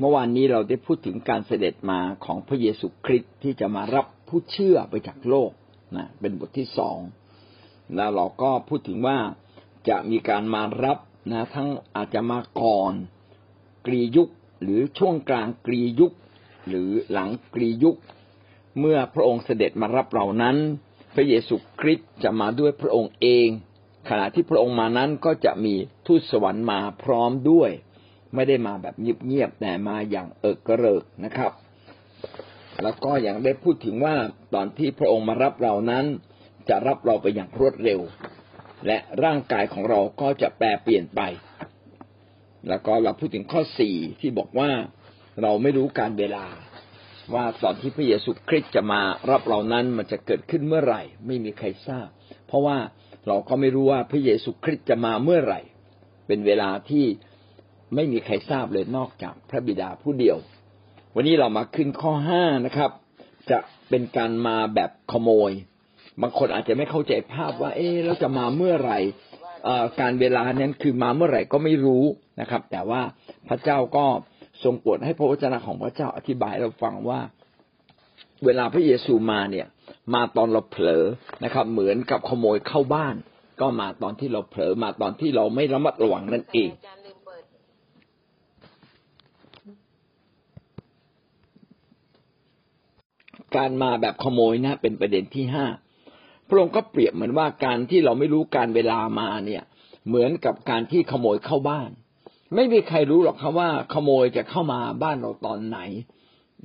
[0.00, 5.50] เมื่อวานนี้เราได้พูดถึงการเสด็จมาของพระเยซูคริสต์ที่จะมารับผู้เชื่อไปจากโลก
[5.96, 6.98] นะเป็นบทที่สอง
[7.94, 9.18] แล้วเราก็พูดถึงว่า
[9.88, 10.98] จะมีการมารับ
[11.32, 12.92] นะทั้งอาจจะมาก่อน
[13.86, 14.28] กรียุค
[14.62, 16.12] หรือช่วงกลางกรียุค
[16.68, 17.96] หรือหลังกรียุค
[18.78, 20.56] เมื่อพระองค์เสด็จมารับเรานั้น
[21.14, 23.48] พระเยซูคริสต์จะมาด้วยพระองค์เอง
[24.08, 25.74] ขณะที่พระองค์มานั้นก็จะมี
[26.06, 27.70] ทูตสวรรค์มาพร้อมด้วย
[28.34, 31.52] ไม่ได้มาแบบเงียบๆแต่มาอย่างเอิกกระเริกนะครับ
[32.82, 34.14] แล้วก็อย่างได้พูดถึงว่า
[34.54, 36.04] ตอนที่พระองค์มารับเรานั้น
[36.68, 38.00] จะรับเราไปอย่างรวดเร็ว
[38.86, 41.20] และร่างกายของเราก็จะแปลเปลี่ยนไป
[42.68, 44.70] แล้วก็เราพูดถึงข้อสี่ที่บอกว่า
[45.42, 46.46] เราไม่รู้การเวลา
[47.34, 49.00] ว่าตอนที่พระเยซูคริสต์จะมา
[49.30, 52.08] รับเรานั้นมันจะเกิดขึ้นเมื่อไหร่ ไม่มีใครทราบ
[52.46, 52.78] เพราะว่า
[53.26, 55.60] เราก็ไม่รู้ว่าพระเยซูคริสต์จะมาเมื่อไหร่
[56.26, 57.04] เป็นเวลาที่
[57.94, 60.36] ไม่มีใครทราบเลยนอกจากพระบิดาผู้เดียว
[61.14, 62.90] วันนี้เรามาขึ้นข้อห้านะครับ
[63.50, 63.58] จะ
[63.88, 65.52] เป็นการมาแบบขโมย
[66.22, 68.98] บางคนอาจจะไม่เข้าใจภาพว่า เอ๊เราจะมาเมื่อไหร่
[70.00, 72.04] การเวลานั้นคือมาเมื่อไหร่ก็ไม่รู้
[72.40, 73.02] นะครับ แต่ว่า
[73.48, 74.06] พระเจ้าก็
[74.64, 77.20] ทรงโปรดให้พระวจนะของพระเจ้าอธิบายเราฟังว่า
[78.44, 79.66] เวลาพระเยซูมาเนี่ย
[80.14, 81.04] มาตอนเราเผลอ
[81.44, 83.16] นะครับ เหมือนกับขโมยเข้าบ้าน
[83.60, 86.70] ก็มาตอนที่เราเผลอมาตอนที่เราไม่ระมัดระวังนั่นเอง
[93.56, 95.66] การมาแบบขโมยนะ เป็นประเด็นที่ห้า
[96.48, 99.62] พระองค์ก็เปรียบเหมือนว่าการที่เราไม่รู้การเวลามาเนี่ย
[100.08, 101.90] เหมือนกับการที่ขโมยเข้าบ้าน
[102.54, 105.78] ไม่มีใครรู้หรอกครับว่าขโมยจะเข้ามาบ้านเราตอนไหน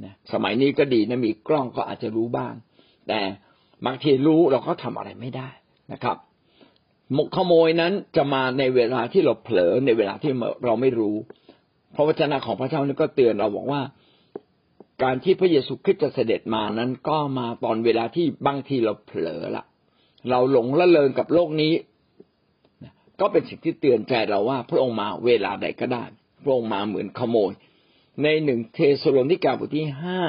[0.03, 2.53] นะสมัยนี้ก็ดีนะมีกล้องก็อาจจะรู้บ้าง
[3.08, 3.20] แต่
[3.86, 5.50] บางทีรู้เราก็ทำอะไรไม่ได้
[5.94, 6.18] นะครับ
[7.36, 10.31] ขโมยนั้นจะมาในเวลาที่เราเผลอในเวลาที่
[10.66, 11.16] เราไม่รู้
[11.95, 13.81] พระวจนะของพระเจ้านี่ก็เตือนเราบอกว่า
[15.03, 19.66] การที่พระเยซูคริสต์จะเสด็จมานั้นก็มาตอนเวลาที่บางทีเราเผลอละ
[20.30, 21.74] เราหลงละเลงกับโลกนี้
[23.19, 26.03] ก็เป็นสิ่งที่เตือนใจเราว่า พระองค์มาเวลาใดก็ได้
[26.44, 27.52] พระองค์มาเหมือนขโมย
[28.24, 30.19] ในหนึ่งเทสโลนิกาบทที่ห้า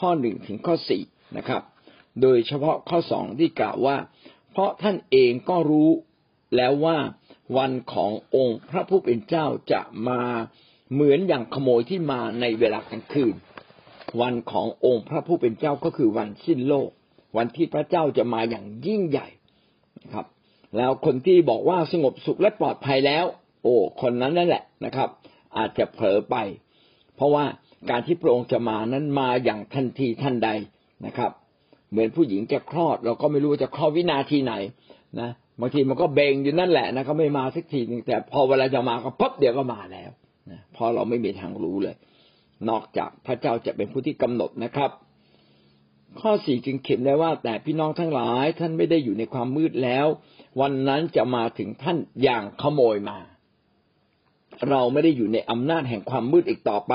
[0.00, 1.02] ข้อหนึ่งถึงข้อสี่
[1.36, 1.62] นะครับ
[2.22, 3.96] โดยเฉพาะข้อสองที่กล่าวว่า
[4.52, 5.90] เพราะท่านเองก็รู้
[6.56, 6.98] แล้วว่า
[7.56, 10.22] วันขององค์พระผู้เป็นเจ้าจะมา
[10.92, 13.34] เหมือนอย่างขโมยที่มาในเวลากลางคืน
[14.20, 16.88] วันขององค์พระผู้เป็นเจ้าก็คือวันสิ้นโลก
[17.36, 19.28] วันที่พระเจ้าจะมาอย่างยิ่งใหญ่
[20.02, 20.26] นะครับ
[20.76, 23.24] แล้วคนที่บอกว่าสงบสุขและปลอดภัยแล้ว
[23.62, 25.08] โอ้คนนั้นนั่นแหละนะครับ
[25.56, 26.36] อาจจะเผลอไป
[27.16, 27.44] เพราะว่า
[27.90, 30.48] การที่พระองค์จะมานั้นมาอย่างทันทีทันใด
[31.06, 31.30] นะครับ
[31.90, 34.54] เหมือนผู้หญิงจะคลอด เราก็ไม่รู้จะคลอดวินาทีไหน
[35.20, 40.10] นะบางทีมันก็เบงอยู่นั่นแหละนะก็ไม่มาสักทีนึงแต่พอเวลาจะมาก็ปั๊บเดี๋ยวก็มาแล้ว
[40.50, 41.94] นะพอเราไม่มีทางรู้เลย
[42.68, 44.90] นอกจากพระเจ้าจะเป็นผู้ที่กำหนดนะครับ
[46.20, 50.06] ข้อสี่จึงเขียนได้ว่า แต่พี่น้องทั้งหลายท่านไม่ได้อยู่ในความมืดแล้ว
[50.60, 53.18] วันนั้นจะมาถึงท่านอย่างขโมยมา
[54.68, 56.94] เราไม่ได้อยู่ในอำนาจแห่งความมืดอีกต่อไป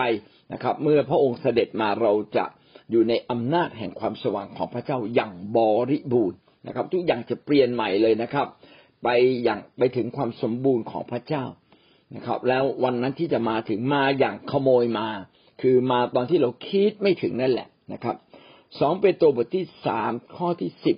[0.54, 2.46] นะครับ เมื่อพระองค์เสด็จมาเราจะ
[2.92, 5.58] อยู่ในอำนาจแห่งความสว่างของพระเจ้าอย่างบ
[5.90, 6.38] ริบูรณ์
[6.68, 8.48] นะครับ ทุกอย่างจะเปลี่ยนใหม่เลยนะครับ
[9.04, 9.08] ไป
[9.44, 11.46] อย่างไปถึงความสมบูรณ์ของพระเจ้า
[12.16, 15.08] นะครับ แล้ววันนั้นที่จะมาถึงมาอย่างขโมยมา
[15.62, 18.16] คือมาตอนที่เราคิดไม่ถึงนั่นแหละนะครับ
[18.80, 20.98] สองเป็นตัวบทที่สามข้อที่สิบ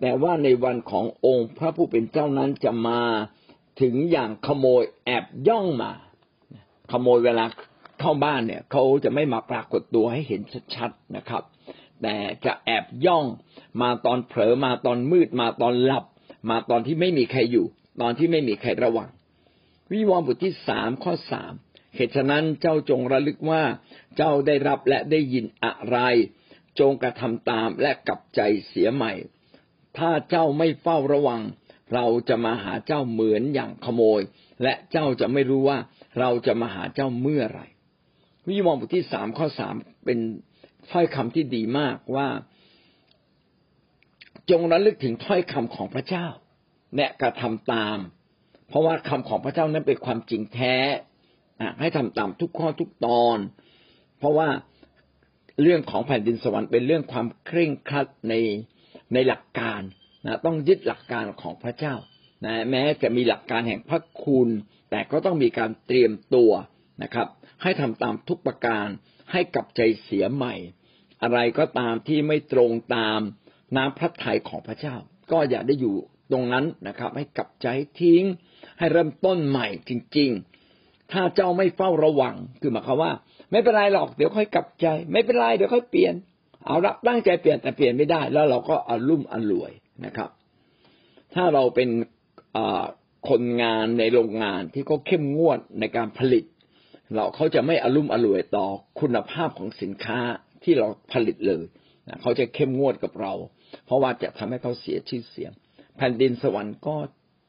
[0.00, 3.00] แต่ว่าในวันขององค์พระผู้เป็นเจ้านั้นจะมา
[3.80, 5.92] ถึงอย่างขโมยแอบย่องมา
[6.92, 7.44] ขโมยเวลา
[8.00, 10.40] เข้าบ้านเนี่ยเขาจะไม่มาปรากฏตัวให้เห็น
[10.74, 11.42] ชัดๆนะครับ
[12.02, 13.24] แต่จะแอบย่อง
[13.82, 16.04] มาตอนเผลอมาตอนมืดมาตอนหลับ
[16.50, 17.66] มาตอนที่ไม่มีใครอยู่
[18.00, 19.08] ตอนที่ไม่มีใครระวัง
[19.92, 21.52] วิวรณ์บทที่สามข้อสาม
[21.96, 23.62] เหตุฉะนั้นเจ้าจงระลึกว่า
[24.16, 25.98] เจ้าได้รับและได้ยินอะไร
[26.80, 29.12] จงกระทำตามและกลับใจเสียใหม่
[29.98, 31.40] ถ้าเจ้าไม่เฝ้าระวัง
[31.94, 34.20] เราจะมาหาเจ้าเหมือนอย่างขโมย
[34.62, 35.78] และเจ้าจะไม่รู้ว่า
[36.20, 37.66] เราจะมาหาเจ้าเมื่อไหร่
[38.48, 40.18] วิวรณ์บทที่สามข้อสามเป็น
[40.90, 42.28] ถ้อยคำที่ดีมากว่า
[44.50, 46.26] จงระลึกถึงถ้อยคำของพระเจ้า
[46.96, 47.98] และกระทำตาม
[48.68, 50.76] เพราะว่าคำของพระเจ้านั้นเป็นความจริงแท้
[51.80, 53.38] ให้ทำตามทุกข้อทุกตอน
[54.18, 54.48] เพราะว่า
[55.62, 58.34] เรื่องของแผ่นดินสวรรค์เป็นเรื่องความเคร่งครัดใน
[59.12, 59.80] ในหลักการ
[60.26, 61.94] นะต้องยึดหลักการของพระเจ้า
[62.44, 64.48] นะแม้จะมีหลักการแห่งพระคุณ
[64.90, 66.52] แต่ก็ต้องมีการเตรียมตัว
[67.02, 67.28] นะครับ
[67.62, 68.86] ให้ทำตามทุกประการ
[69.32, 70.54] ให้กับใจเสียใหม่
[71.22, 73.20] อะไรก็ตามที่ไม่ตรงตาม
[73.76, 74.96] น้ำพระทัยของพระเจ้า
[75.32, 75.96] ก็อย่าได้อยู่
[76.32, 77.66] ตรงนั้นนะครับ ให้กลับใจ
[78.00, 78.22] ทิ้ง
[78.78, 80.32] ให้เริ่มต้นใหม่จริง
[81.12, 83.12] ถ้าเจ้าไม่เฝ้าระวัง คือหมายความว่า
[83.50, 86.14] ไม่เป็นไรหรอกเดี๋ยวค่อยกลับใจ ไม่เป็นไรเดี๋ยวค่อยเปลี่ยน
[86.66, 89.72] เอาละตั้งใจเปลี่ยนแต่เปลี่ยนไม่ได้ แล้วเราก็อลุ่มอรวย
[90.04, 90.30] นะครับ
[91.34, 91.88] ถ้าเราเป็น
[93.28, 96.44] คนงานในโรงงานที่เขาเข้มงวดในการผลิต
[97.14, 98.66] เราเขาจะไม่อลุ่มอรวยต่อ
[99.00, 100.20] คุณภาพของสินค้า
[100.64, 101.62] ที่เราผลิตเลย
[102.20, 103.32] เขาจะเข้มงวดกับเรา
[103.84, 105.52] เพราะว่าจะทำให้เขาเสียชื่อเสียง
[105.96, 106.96] แผ่นดินสวรรค์ก็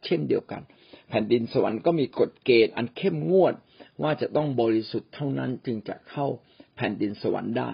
[0.06, 0.62] เช่นเดียวกัน
[1.10, 3.54] แผ่นดินสวรรค์ก็มีกฎเกณฑ์อันเข้มงวด
[4.04, 6.28] ว่าจะต้องบริสุทธิ์เท่านั้นจึงจะเข้า
[6.76, 7.70] แผ่นดินสวรรค์ได้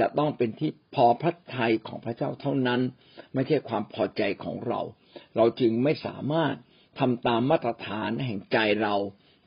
[0.00, 2.80] จะต้องเป็นที่พอพระทัยของพระเจ้าเท่านั้น
[3.34, 4.80] ไม่ใช่ความพอใจของเรา
[5.36, 6.54] เราจึงไม่สามารถ
[6.98, 8.94] ทำตามมาตรฐานแห่งใจเรา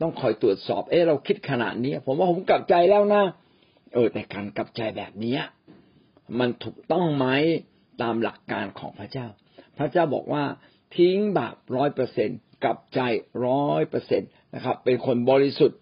[0.01, 3.23] ต้องคอยตรวจสอบ เออเราคิดขนาดนี้ ผมว่าผมกลับใจแล้วนะ
[3.93, 5.37] เออแต่การกลับใจแบบนี้
[6.39, 7.27] มันถูกต้องไหม
[8.01, 9.27] ตามหลักการของพระเจ้า
[9.77, 10.43] พระเจ้าบอกว่า
[10.95, 12.29] ทิ้งบาปร้อยเปอร์เซ็น
[12.63, 12.99] กลับใจ
[13.45, 14.25] ร้อยเปอร์เซ็นต
[14.55, 15.79] นะครับ เป็นคนบริสุทธิ์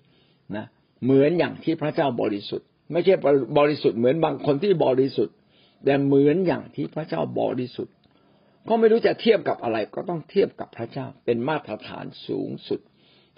[0.55, 0.65] นะ
[1.03, 3.13] เหมือนอย่างที่พระเจ้าบริสุทธิ์ ไม่ใช่
[3.57, 5.35] บริสุทธิ์เหมือนบางคนที่บริสุทธิ์
[5.85, 7.95] แต่เหมือนอย่างที่พระเจ้าบริสุทธิ์
[8.69, 12.79] ก็ไม่รู้จะเทียบกับอะไร ก็ต้องเทียบกับพระเจ้าเป็นมาตรฐานสูงสุด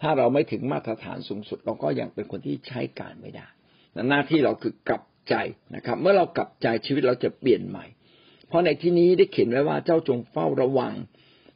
[0.01, 3.47] ถ้าเราไม่ถึงมาตรฐานสูงสุด เราก็ยังเป็นคนที่ใช้การไม่ได้
[4.09, 5.35] หน้าที่เราคือกลับใจ
[5.75, 7.85] นะครับ เมื่อเรากลับใจชีวิตเราจะเปลี่ยนใหม่
[8.47, 10.93] เพราะในที่นี้ได้เขียนไว้ว่าเจ้าจงเฝ้าระวัง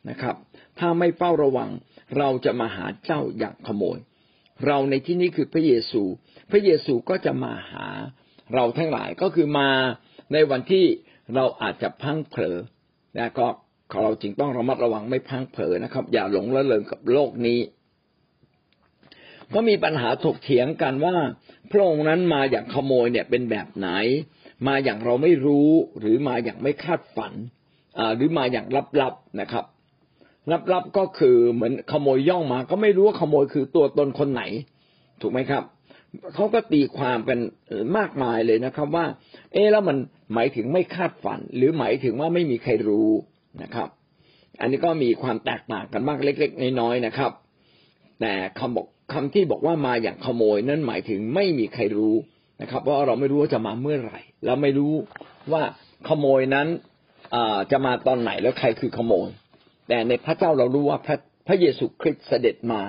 [0.09, 0.35] นะครับ
[0.79, 1.69] ถ้าไม่เฝ้าระวัง
[2.17, 3.97] เราจะมาหาเจ้าอย่างขโมย
[4.65, 6.03] เราในที่นี้คือพระเยซู
[6.51, 7.87] พระเยซูก็จะมาหา
[8.53, 9.69] เราทั้งหลายก็คือมา
[10.33, 10.85] ในวันที่
[11.35, 12.57] เราอาจจะพังเผลอ
[13.17, 13.47] นะก็
[14.03, 17.59] เราจึงต้องระมัดระวังไม่พังเผลอนะครับ อย่าหลงละเลงกับโลกนี้
[19.53, 21.15] ก็มีปัญหาถกเถียงกันว่า
[21.71, 23.89] พระองค์นั้นมาอย่างขโมยเนี่ยเป็นแบบไหน
[24.67, 25.69] มาอย่างเราไม่รู้
[25.99, 27.33] หรือมาอย่างไม่คาดฝัน
[28.15, 28.65] หรือมาอย่าง
[29.01, 29.65] ลับๆนะครับ
[30.73, 34.43] ลับๆก็คือเหมือนขโมยย่องมา ก็ไม่รู้ว่าขโมยคือตัวตนคนไหน
[35.21, 35.63] ถูกไหมครับ
[36.33, 37.39] เขาก็ตีความเป็น
[37.97, 39.05] มากมายเลยนะครับ ว่า
[39.53, 39.97] เอ๊แล้วมัน
[40.33, 43.09] หมายถึงไม่คาดฝัน หรือหมายถึงว่าไม่มีใครรู้
[43.63, 43.89] นะครับ
[44.59, 47.31] อันนี้ก็มีความแตกต่างกันมากเล็ก ๆ น้อยๆนะครับ
[48.21, 52.15] แต่คำบอกคำที่บอกว่ามาอย่างขโมยนั่นหมายถึงไม่มีใครรู้
[52.61, 54.93] นะครับเพราะเราไม่รู้ว่าจะมาเมื่อไหร่เราไม่รู้
[55.51, 55.61] ว่า
[56.07, 56.67] ขโมยนั้น
[57.71, 59.29] จะมาตอนไหนแล้วใครคือขโมย
[59.87, 61.17] แต่ในพระเจ้าเรารู้ว่าพระ
[61.47, 62.83] พระเยซูคริสต์เสด็จมา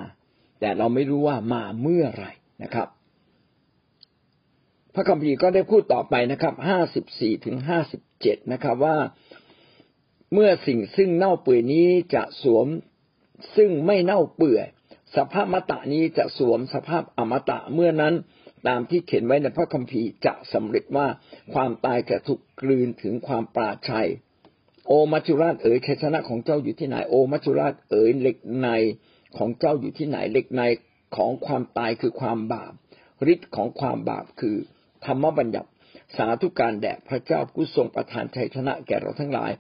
[0.61, 2.27] แต่เราไม่รู้ว่ามาเมื่อไร
[2.63, 2.89] นะครับ
[4.95, 8.97] พระคัมภีร์ก็ได้พูดต่อไปนะครับห้าสิบสี่ถึงห้าสิบเจ็ดนะครับว่า
[10.33, 12.67] เมื่อสิ่งซึ่งเน่าเปื่อยนี้จะสวม
[13.57, 14.67] ซึ่งไม่เน่าเปื่อย
[15.17, 18.15] สภาพมตะนี้จะสวมสภาพอมตะเมื่อนั้น
[18.69, 21.07] ตามที่เขียนไว้ในพระคัมภีร์จะสำเร็จว่า
[21.55, 24.09] ความตายจะถูกกลืนถึงความปราชัย
[24.91, 28.69] โอมัจจุราชเอ๋ยชัยชนะของเจ้าอยู่ที่ไหน โอมัจจุราชเอ๋ยเหล็กใน
[29.37, 30.63] ของเจ้าอยู่ที่ไหนเหล็กใน
[31.17, 32.73] ของความตายคือความบาป
[33.33, 34.57] ฤทธิ์ของความบาปคือ
[35.05, 35.69] ธรรมบัญญัติ
[36.17, 39.51] สาธุการแด่พระเจ้าผู้ทรงประทานชัยชนะแก่เราทั้งหลาย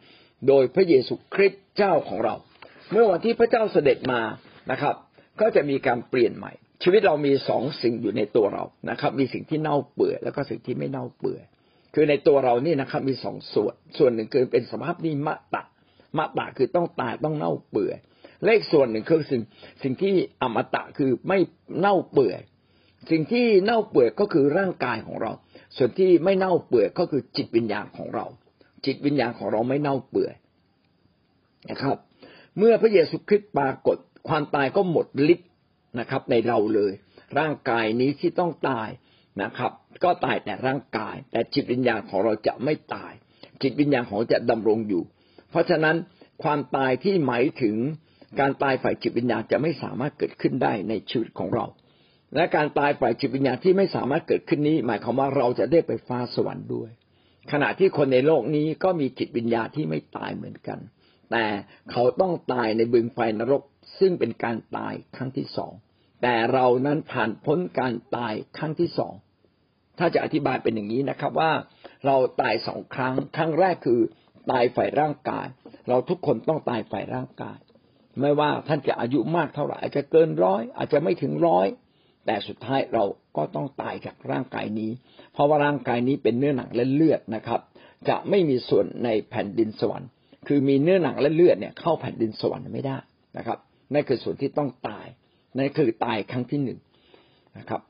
[0.48, 2.34] โดยพระเยซูคริสต์เจ้าของเรา
[2.90, 4.20] เมื่อวันที่พระเจ้าเสด็จมา
[4.70, 4.94] นะครับ
[5.40, 6.52] ก็จะมีการเปลี่ยนใหม่
[6.82, 11.42] ชีวิตเรามีสองสิ่งอยู่ในตัวเรานะครับ มีสิ่งที่เน่าเปื่อยแล้วก็สิ่งที่ไม่เน่าเปื่อย
[12.00, 15.62] คือในตัวเรานี่นะครับ มีสองส่วน ส่วนหนึ่งคือเป็นสภาพนี้มะตะ
[16.18, 17.96] มะตะคือต้องตายต้องเน่าเปื่อย
[18.44, 19.42] เลขส่วนหนึ่งคือสิ่ง
[19.82, 21.38] สิ่งที่อมตะคือไม่
[21.78, 22.40] เน่าเปื่อย
[23.10, 25.32] สิ่งที่เน่าเปื่อยก็คือร่างกายของเรา
[25.76, 28.26] ส่วนที่ไม่เน่าเปื่อยก็คือจิตวิญญาณของเรา
[28.86, 30.34] จิตวิญญาณของเราไม่เน่าเปื่อย
[31.70, 31.96] นะครับ
[32.58, 33.96] เมื่อพระเยซูคริสต์ปรากฏ
[34.28, 35.48] ความตายก็หมดฤทธิ์
[36.00, 36.92] นะครับ ในเราเลย
[37.38, 38.88] ร่างกายนี้ที่ต้องตาย
[39.42, 39.72] นะครับ
[40.04, 43.12] ก็ตายแต่ร่างกาย แต่จิตวิญญาณของเราจะไม่ตาย
[43.62, 45.02] จิตวิญญาณของจะดำรงอยู่
[45.50, 45.96] เพราะฉะนั้น
[46.42, 47.76] ความตายที่หมายถึง
[48.40, 51.66] การตายฝ่ายจิตวิญญาณจะไม่สามารถเกิดขึ้นได้ในชีวิตของเรา
[52.34, 56.90] และการตายฝ่ายจิตวิญญาณที่ไม่สามารถเกิดขึ้นนี้ หมายความว่าเราจะได้ไปฟ้าสวรรค์ด้วย
[57.52, 60.78] ขณะที่คนในโลกนี้ก็มีจิตวิญญาณที่ไม่ตายเหมือนกัน
[61.30, 61.44] แต่
[61.90, 63.62] เขาต้องตายในบึงไฟนรก
[63.98, 65.72] ซึ่งเป็นการตายครั้งที่สอง
[66.22, 69.12] แต่เรานั้นผ่านพ้นการตายครั้งที่สอง
[69.98, 71.52] ถ้าจะอธิบายเป็นอย่างนี้นะครับว่า
[72.06, 74.00] เราตายสองครั้ง ครั้งแรกคือ
[74.50, 75.46] ตายฝ่ายร่างกาย
[75.88, 77.58] เราทุกคนต้องตายฝ่ายร่างกาย
[78.20, 81.66] ไม่ว่าท่านจะอายุมากเท่าไหร่อาจจะเกินร้อยอาจจะไม่ถึงร้อย
[82.26, 83.04] แต่สุดท้ายเรา
[83.36, 84.90] ก็ต้องตายจากร่างกายนี้
[85.32, 87.60] เพราะว่าร่างกายนี้เป็นเนื้อหนังและเลือดนะครับ
[88.08, 90.08] จะไม่มีส่วนในแผ่นดินสวรรค์
[90.48, 92.98] คือมีเนื้อหนังและเลือดเนี่ยเข้าแผ่นดินสวรรค์ไม่ได้
[93.36, 93.58] นะครับ
[93.92, 95.06] นั่นคือส่วนที่ต้องตาย
[95.56, 96.78] นั่นคือตายครั้งที่หนึ่ง
[97.58, 97.80] นะครับ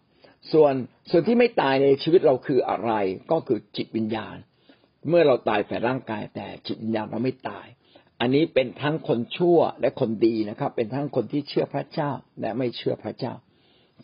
[0.53, 0.75] ส่วน
[1.11, 2.93] ส่วนที่ไม่ตายในชีวิตเราคืออะไร
[3.31, 4.37] ก็คือจิตวิญญาณ
[5.09, 7.67] เมื่อเราตายแต่ร่างกายแต่จิตวิญญาณเราไม่ตาย
[8.21, 13.35] อันนี้เป็นทั้งคนชั่วและคนดีนะครับ เป็นทั้งคนที่เชื่อพระเจ้าและไม่เชื่อพระเจ้า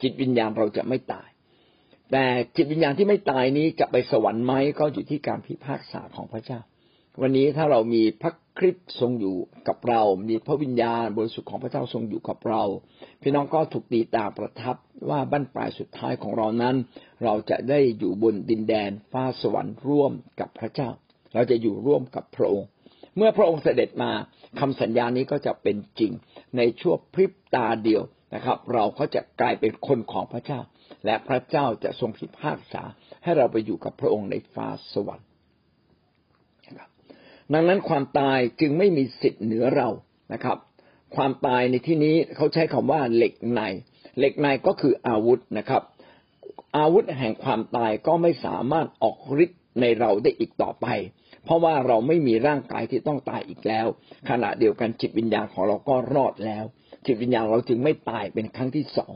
[0.02, 1.28] จิตวิญญาณเราจะไม่ตาย
[2.12, 2.24] แต่
[2.56, 6.60] จิตวิญญาณที่ไม่ตายนี้จะไปสวรรค์ไหมก็อยู่ที่การพิพากษาของพระเจ้า
[7.22, 9.36] วันนี้ถ้าเรามีพระคริสต์ทรงอยู่
[9.68, 12.62] กับเรา มีพระวิญญาณบริสุทธิ์ของพระเจ้าทรงอยู่กับเรา
[13.22, 14.76] พี่น้องก็ถูกตีตาประทับ
[15.10, 16.76] ว่าบั้นปลายสุดท้ายของเรานั้น
[17.24, 20.90] เราจะได้อยู่บนดินแดนฟ้าสวรรค์ร่วมกับพระเจ้า
[21.34, 22.68] เราจะอยู่ร่วมกับพระองค์
[23.16, 24.12] เมื่อพระองค์เสด็จมา
[24.60, 26.12] คำสัญญานี้ก็จะเป็นจริง
[26.56, 28.02] ในช่วงพริบตาเดียว
[28.34, 30.60] นะครับ เราก็จะกลายเป็นคนของพระเจ้า
[31.04, 32.82] และพระเจ้าจะทรงพิพากษา
[33.22, 35.28] ให้เราไปอยู่กับพระองค์ในฟ้าสวรรค์
[37.52, 39.88] ดังนั้นความตายจึงไม่มีสิทธิ์เหนือเรา
[40.32, 40.58] นะครับ
[41.16, 43.60] ความตายในที่นี้เขาใช้คำว่าเหล็กใน
[44.18, 45.82] เหล็กในก็คืออาวุธนะครับ
[46.76, 50.86] อาวุธแห่งความตายก็ไม่สามารถออกฤทธิ์ในเราได้อีกต่อไป
[51.44, 53.86] เพราะว่าเราไม่มีร่างกายที่ต้องตายอีกแล้ว
[54.28, 56.64] ขณะเดียวกันจิตวิญญาณของเราก็รอดแล้ว
[57.06, 59.12] จิตวิญญาณเราจึงไม่ตายเป็นครั้งที่สอง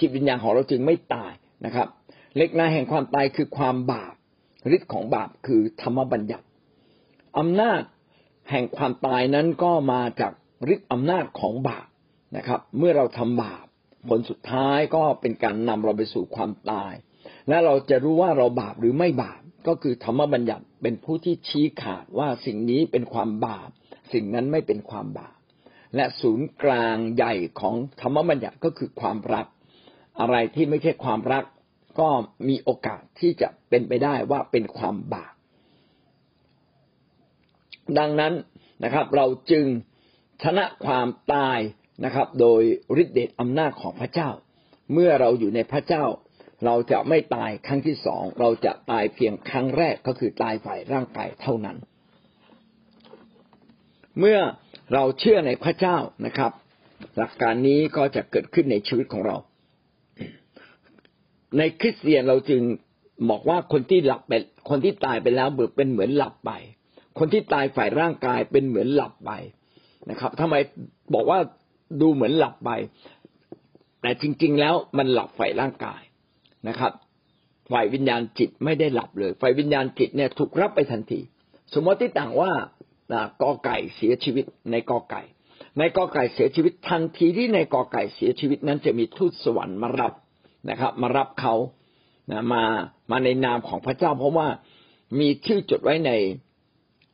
[0.00, 1.32] จิตวิญญาณของเราจึงไม่ตาย
[1.64, 1.88] นะครับ
[2.36, 4.14] เล็กนาแห่งความตายคือความบาป
[4.76, 6.46] ฤทธิ์ของบาปคือธรรมบัญญัติ
[7.38, 7.82] อำนาจ
[8.50, 10.32] แห่งความตายนั้นก็มาจาก
[10.72, 11.86] ฤทธิ์อำนาจของบาป
[12.36, 13.66] นะครับ เมื่อเราทำบาป
[14.08, 16.92] ผลสุดท้ายก็เป็นการนำเราไปสู่ความตาย
[17.48, 23.70] และเราจะรู้ว่าเราบาปหรือไม่บาปก็คือธรรมบัญญัติเป็นผู้ที่ชี้ขาดว่าสิ่งนี้เป็นความบาป
[24.12, 25.38] สิ่งนั้นไม่เป็นความบาป
[25.96, 29.46] และศูนย์กลางใหญ่ของธรรมบัญญัติก็คือความรัก
[30.20, 31.44] อะไรที่ไม่ใช่ความรัก
[32.00, 32.08] ก็
[32.48, 35.34] มีโอกาสที่จะเป็นไปได้ว่าเป็นความบาป
[37.98, 38.34] ดังนั้น
[38.84, 39.64] นะครับ เราจึง
[40.42, 41.58] ชนะความตาย
[42.04, 42.62] นะครับ โดย
[43.02, 44.30] ฤทธิเดชอำนาจของพระเจ้า
[44.92, 46.04] เมื่อเราอยู่ในพระเจ้า
[46.64, 51.76] เราจะไม่ตายครั้งที่สองเราจะตายเพียงครั้งแรกก็คือตายฝ่ายร่างกายเท่านั้น
[54.18, 54.38] เมื่อ
[54.94, 56.52] เราเชื่อในพระเจ้านะครับ
[57.16, 59.36] หลักการนี้ก็จะเกิดขึ้นในชีวิตของเรา
[61.58, 62.62] ในคริสเตียนเราจึง
[63.30, 64.32] บอกว่าคนที่หลับไป
[64.70, 66.50] คนที่ตายไปแล้วเบิกเป็นเหมือนหลับไป
[67.18, 69.30] คนที่ตายฝ่ายร่างกายเป็นเหมือนหลับไป
[70.10, 70.54] นะครับทำไม
[71.14, 71.38] บอกว่า
[72.00, 72.70] ดูเหมือนหลับไป
[74.02, 76.02] แต่จริง ๆ แล้วมันหลับฝ่ายร่างกาย
[76.68, 76.92] นะครับ
[77.72, 81.20] ฝ่ายวิญญาณจิตไม่ได้หลับเลย ฝ่ายวิญญาณจิตเนี่ยถูกรับไปทันที
[81.74, 82.52] สมมติต่างว่า
[83.42, 85.22] กอไก่เสียชีวิตในกอไก่
[85.78, 90.12] ในกอไก่เสียชีวิตทันทีที่ในกอไก่เสียชีวิตนั้นจะมีทูตสวรรค์มารับ
[90.70, 91.54] นะครับ มารับเขา
[92.30, 92.62] นะมา
[93.10, 94.48] มาในนามของพระเจ้า เพราะว่า
[95.18, 96.12] มีชื่อจดไว้ใน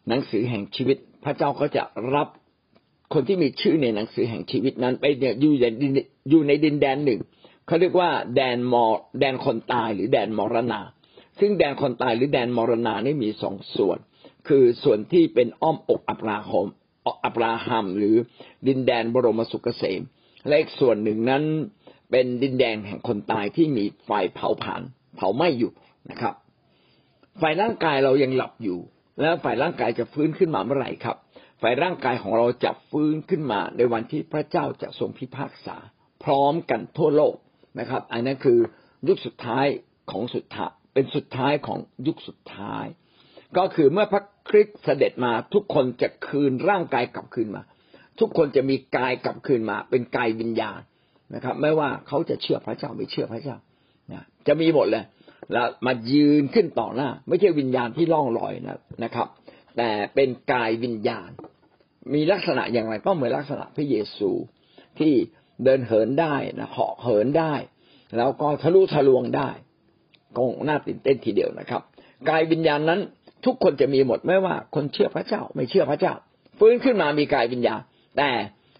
[0.08, 1.82] หนังสือแห่งชีวิต พระเจ้าก็จะ
[2.14, 2.28] รับ
[3.12, 5.66] คนที่มีชื่อในหนังสือแห่งชีวิตนั้น ไปเนี่ยอยู่ใน
[6.30, 7.20] อยู่ในดินแดนหนึ่ง
[7.66, 8.84] เขาเรียกว่าแดนมอ
[9.20, 10.80] แดนคนตายหรือแดนมรณา
[11.40, 13.98] ซึ่งแดนคนตายหรือแดนมรณานี่มีสองส่วน
[14.48, 16.66] คือส่วนที่เป็นอ้อมอกอับราฮัม
[17.24, 18.16] อับราฮัมหรือ
[18.68, 20.02] ดินแดนบรมสุขเกษม
[20.46, 21.42] และอีกส่วนหนึ่งนั้น
[22.10, 24.82] เป็นดินแดนแห่งคนตายที่มีไฟเผาผลาญ
[25.16, 25.72] เผาไหม้อยู่
[26.10, 26.34] นะครับ
[27.40, 28.78] ฝ่ายร่างกายเรายังหลับอยู่
[29.20, 31.16] แล้วฝ่ายร่างกายจะฟื้นขึ้นมาเมื่อไหร่ครับ
[31.62, 35.76] ฝ่ายร่างกายของเราจะฟื้นขึ้นมาในวันที่พระเจ้าจะทรงพิพากษา
[36.24, 37.34] พร้อมกันทั่วโลก
[37.80, 38.58] นะครับ อันนั้นคือ
[39.08, 39.66] ยุคสุดท้าย
[40.10, 42.84] ของสุดท้ายเป็นสุดท้ายของยุคสุดท้าย
[43.56, 47.62] ก็คือเมื่อพระคริสต์เสด็จมาทุกคนจะคืนร่างกายกลับคืนมา
[48.20, 50.80] ทุกคนจะมีกายกลับคืนมา เป็นกายวิญญาณ
[51.34, 53.56] นะครับ ไม่ว่าเขาจะเชื่อพระเจ้าไม่เชื่อพระเจ้า
[54.12, 55.04] นะจะมีหมดเลย
[55.52, 59.28] แล้วมายืนขึ้นต่อหน้า ไม่ใช่วิญญาณที่ล่องลอยนะนะครับ
[59.76, 61.30] แต่เป็นกายวิญญาณ
[62.14, 64.30] มีลักษณะอย่างไรก็เหมือนลักษณะพระเยซู
[64.98, 65.12] ที่
[65.64, 67.54] เดินเหินได้นะเหาะเหินได้
[68.16, 69.50] แล้วก็ทะลุทะลวงได้
[70.36, 71.82] กงน่าตื่นเต้นทีเดียวนะครับ
[72.28, 73.00] กายวิญญาณนั้น
[73.44, 76.14] ทุกคนจะมีหมดไม่ว่าคนเชื่อพระเจ้า ไม่เชื่อพระเจ้า
[76.58, 77.80] ฟื้นขึ้นมามีกายวิญญาณ
[78.16, 78.30] แต่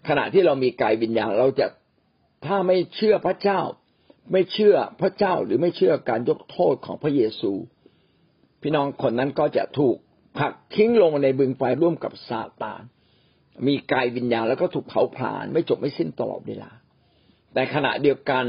[0.07, 1.67] ขณะที่เรามีกายวิญญาณเราจะ
[2.45, 3.59] ถ้าไม่เชื่อพระเจ้า
[4.31, 7.51] ไม่เชื่อพระเจ้าหรือไม่เชื่อการยกโทษของพระเยซู
[8.61, 9.95] พี่น้องคนนั้นก็จะถูก
[10.37, 12.83] ผลักทิ้งลงในบึงไฟร่วมกับซาตาน
[13.67, 16.71] มีกายวิญญาณแล้วก็ถูกเผาผลาญไม่จบไม่สิ้นตลอดเวลา
[17.53, 18.45] แต่ขณะเดียวกัน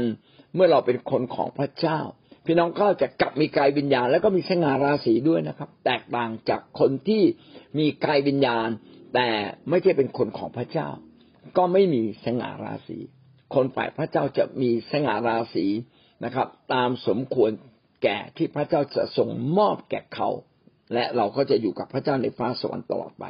[0.55, 1.99] เมื่อเราเป็นคนของพระเจ้า
[2.45, 7.23] พี่น้องก็จะกลับมีกายวิญญาณ แล้วก็มีสง่าราศีด้วยนะครับ แตกต่างจากคนที่
[7.77, 8.69] มีกายวิญญาณ
[9.13, 9.27] แต่
[9.69, 10.89] ไม่ใช่เป็นคนของพระเจ้า
[11.57, 12.97] ก็ไม่มีสง่าราศี
[13.53, 15.65] คนฝ่ายพระเจ้าจะมีสง่าราศี
[16.25, 17.51] นะครับ ตามสมควร
[18.03, 20.29] แก่ที่พระเจ้าจะทรงมอบแก่เขา
[20.93, 23.25] และเราก็จะอยู่กับพระเจ้าในฟ้าสวรรค์ตลอดไป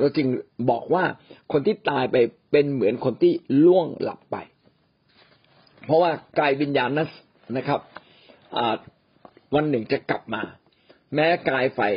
[0.00, 0.26] เราจึง
[0.70, 1.04] บอกว่า
[1.52, 2.16] คนที่ตายไป
[2.50, 3.32] เป็นเหมือนคนที่
[3.64, 4.36] ล่วงหลับไป
[5.84, 7.08] เพราะว่ากายวิญญาณนั้น
[7.56, 7.80] นะครับ
[9.54, 10.42] วันหนึ่งจะกลับมา
[11.14, 11.92] แม้กายฝ่าย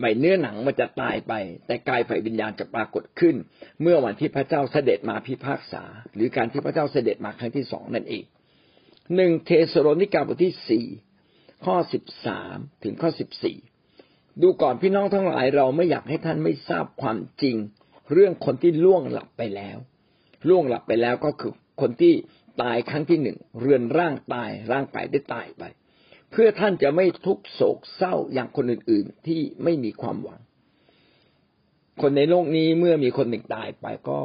[0.00, 1.32] ใบเนื้อหนังมันจะตายไป
[1.66, 3.34] แต่กายฝ่ายวิญญาณจะปรากฏขึ้น
[3.82, 5.84] เมื่อวันที่พระเจ้าเสด็จมาพิพากษา
[6.14, 8.24] หรือการที่พระเจ้าเสด็จมาครั้งที่สองนั่นเอง
[9.16, 10.86] หนึ่งเทสโลนิกาบทที่สี่
[11.64, 13.56] ข้อสิบสามถึงข้อสิบสี่
[14.42, 17.56] ดูก่อนพี่น้องทั้งหลายเราไม่อยากให้ท่านไม่ทราบความจริง
[18.12, 19.78] เรื่องคนที่ล่วงหลับไปแล้ว
[20.48, 22.14] ล่วงหลับไปแล้วก็คือคนที่
[22.62, 25.64] ตายครั้งที่หนึ่งเรือนร่างตายร่างกายได้ตายไป
[26.30, 30.40] เพื่อท่านจะไม่ทุกโศกเศร้าอย่างคนอื่น ๆ ที่ไม่มีความหวัง
[32.02, 34.18] คนในโลกนี้เมื่อมีคนหนึ่งตายไปก็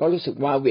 [0.00, 0.68] ก็รู้สึกว่าเว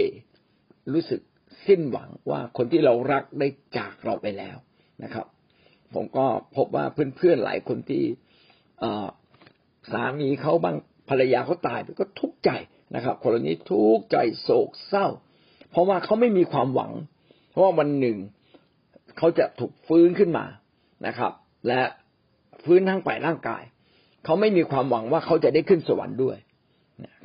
[0.94, 1.22] รู้สึก
[1.68, 3.48] สิ้นหวังว่าคนที่เรารักได้
[3.78, 4.58] จากเราไปแล้ว
[5.04, 5.26] นะครับ
[5.94, 8.04] ผมก็พบว่าเพื่อนๆหลายคนที่
[9.92, 10.76] สามีเขาบาง
[11.10, 12.50] ภรรยาเขาตายไปก็ทุกข์ใจ
[12.96, 15.08] นะครับ คนนี้ทุกข์ใจโศกเศร้า
[15.72, 16.92] เพราะว่าเขาไม่มีความหวัง
[17.50, 18.18] เพราะว่าวันหนึ่ง
[19.20, 20.46] เขาจะถูกฟื้นขึ้นมา
[21.08, 21.32] นะครับ
[21.68, 21.82] และ
[22.64, 23.64] ฟื้นทั้งฝ่ายร่างกาย
[24.26, 26.38] เขาไม่มีความหวังว่าเขาจะได้ขึ้นสวรรค์ด้วย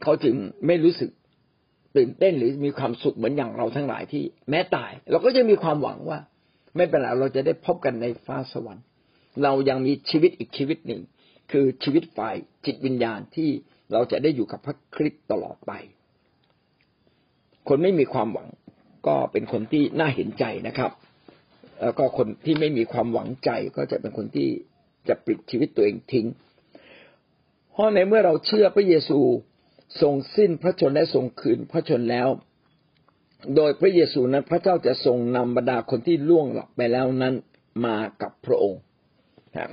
[0.03, 0.35] เขาจึง
[0.67, 1.11] ไม่รู้สึก
[1.97, 6.19] ตื่นเต้นหรือมีความสุขเหมือนอย่างเราทั้งหลายที่ แม้ตาย เราก็จะมีความหวังว่า
[6.77, 8.85] ไม่เป็นไรเราจะได้พบกันในฟ้าสวรรค์
[9.43, 11.03] เรายังมีชีวิตอีกชีวิตหนึ่ง
[11.53, 12.35] คือชีวิตฝ่าย
[12.67, 13.51] จิตวิญญาณที่
[13.93, 15.73] เราจะได้อยู่กับพระคริสต์ตลอดไป
[17.69, 18.49] คนไม่มีความหวัง
[19.07, 20.91] ก็เป็นคนที่น่าเห็นใจนะครับ
[21.85, 24.49] แล้วก็คนที่ไม่มีความหวังใจก็จะเป็นคนที่
[25.09, 26.27] จะปิดชีวิตตัวเองทิ้ง
[27.71, 29.21] เพราะในเมื่อเราเชื่อพระเยซู
[30.01, 32.29] ทรงสิ้นพระชนและทรงคืนพระชนแล้ว
[33.57, 37.35] โดยพระเยซูนั้นพระเจ้าจะทรงนำบรรดาคนที่ล่วงหลับไปแล้วนั้น
[37.85, 38.81] มากับพระองค์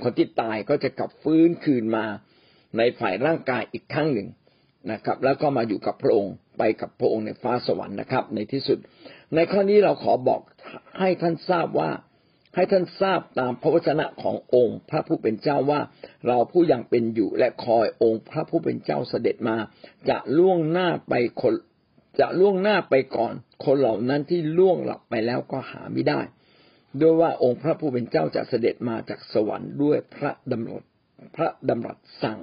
[0.02, 2.04] คนที่ตายก็จะกลับฟื้นคืนมา
[2.78, 4.28] ในฝ่ายร่างกายอีกครั้งหนึ่ง
[4.92, 8.78] นะครับ แล้วก็มาอยู่กับพระองค์ไปกับพระองค์ในฟ้าสวรรค์นะครับ ในที่สุด
[9.34, 10.40] ในข้อนี้เราขอบอก
[10.98, 11.90] ให้ท่านทราบว่า
[12.54, 15.80] ให้ท่านทราบตามพระวจนะขององค์พระผู้เป็นเจ้าว่า
[16.26, 19.56] เราผู้ยังเป็นอยู่และคอยองค์พระผู้เป็นเจ้าเสด็จมา
[20.08, 21.54] จะล่วงหน้าไปคน
[22.20, 23.32] จะล่วงหน้าไปก่อน
[23.64, 26.20] คนเหล่านั้นที่ล่วงหลับไปแล้วก็หาไม่ได้
[27.00, 30.84] ด้วยว่าองค์พระผู้เป็นเจ้าจะเสด็จมาจากสวรรค์ด้วยพระดำรัส
[31.36, 32.38] พระดำรัสสั่ง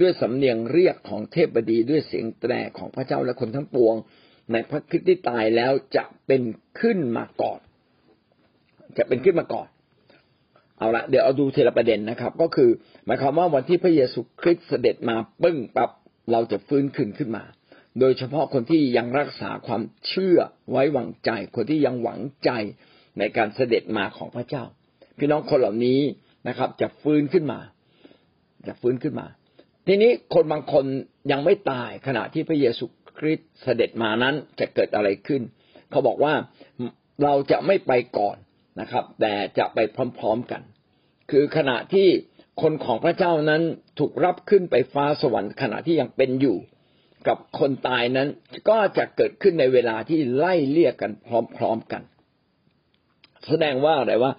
[0.00, 3.94] ด้วยสำเนียงเรียกของเทพบดีด้วยเสียงแตรของพระเจ้าและคนทั้งปวง
[4.52, 6.42] ในพระคิดที่ตายแล้วจะเป็น
[6.80, 7.60] ขึ้นมาก่อน
[8.98, 9.68] จะเป็นขึ้นมาก่อน
[10.78, 12.70] เอาละเดี๋ยวเอาดูทีละประเด็นนะครับ ก็คือ
[13.06, 15.90] หมายความว่าวันที่พระเยซูคริสต์เสด็จมาปึ้งปับ
[16.32, 17.44] เราจะฟื้นขึ้นขึ้นมา
[18.00, 20.38] โดยเฉพาะคนที่ยังรักษาความเชื่อ
[20.70, 22.50] ไว้วางใจ คนที่ยังหวังใจ
[23.18, 24.64] ในการเสด็จมาของพระเจ้า
[25.18, 26.00] พี่น้องคนเหล่านี้
[26.48, 27.60] นะครับ จะฟื้นขึ้นมา
[28.66, 29.26] จะฟื้นขึ้นมา
[29.86, 30.84] ทีนี้คนบางคน
[31.30, 32.84] ยังไม่ตายขณะที่พระเยซู
[33.20, 35.42] คริสต์เสด็จมานั้นจะเกิดอะไรขึ้น
[35.90, 36.34] เขาบอกว่า
[37.22, 38.36] เราจะไม่ไปก่อน
[38.80, 39.78] นะครับ แต่จะไป
[40.18, 40.62] พร้อมๆกัน
[41.30, 42.08] คือขณะที่
[42.62, 43.62] คนของพระเจ้านั้น
[43.98, 46.58] ถูกรับขึ้นไปฟ้าสวรรค์ขณะที่ยังเป็นอยู่
[47.28, 48.28] กับคนตายนั้น
[48.68, 51.10] ก็จะเกิดขึ้นในเวลาที่ไล่เลี่ยกัน
[51.56, 52.02] พร้อมๆกัน
[53.48, 54.32] แสดงว่าอะไรว่า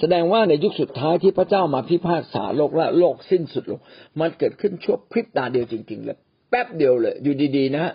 [0.00, 3.80] แสดงว่าในยุคสุดท้ายที่พระเจ้ามาพิพากษาโลกและโลกสิ้นสุดลง
[4.20, 6.18] มันเกิดขึ้นชั่วพริบตาเดียวจริงๆเลย
[6.50, 7.92] แป๊บเดียวเลย อยู่ดีๆนะฮะ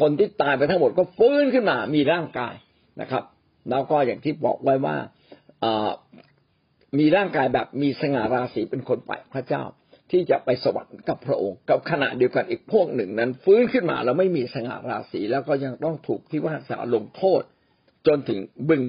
[0.00, 2.54] คนที่ตายไปทั้งหมดก็ฟื้นขึ้นมา มีร่างกาย
[3.00, 3.24] นะครับ
[3.70, 4.96] แล้วก็อย่างที่บอกไว้ว่า
[6.98, 9.62] มีร่างกายแบบมีสง่าราศีเป็นคนไปพระเจ้า
[10.10, 17.42] ที่จะไปสวรรค์กับพระองค์ กับขณะเดียวกันอีกพวกหนึ่งนั้น ฟื้นขึ้นมาแล้วไม่มีสง่าราศีแล้วก็ยังต้องถูกที่ว่าจะลงโทษ
[18.06, 18.82] จนถึงบึง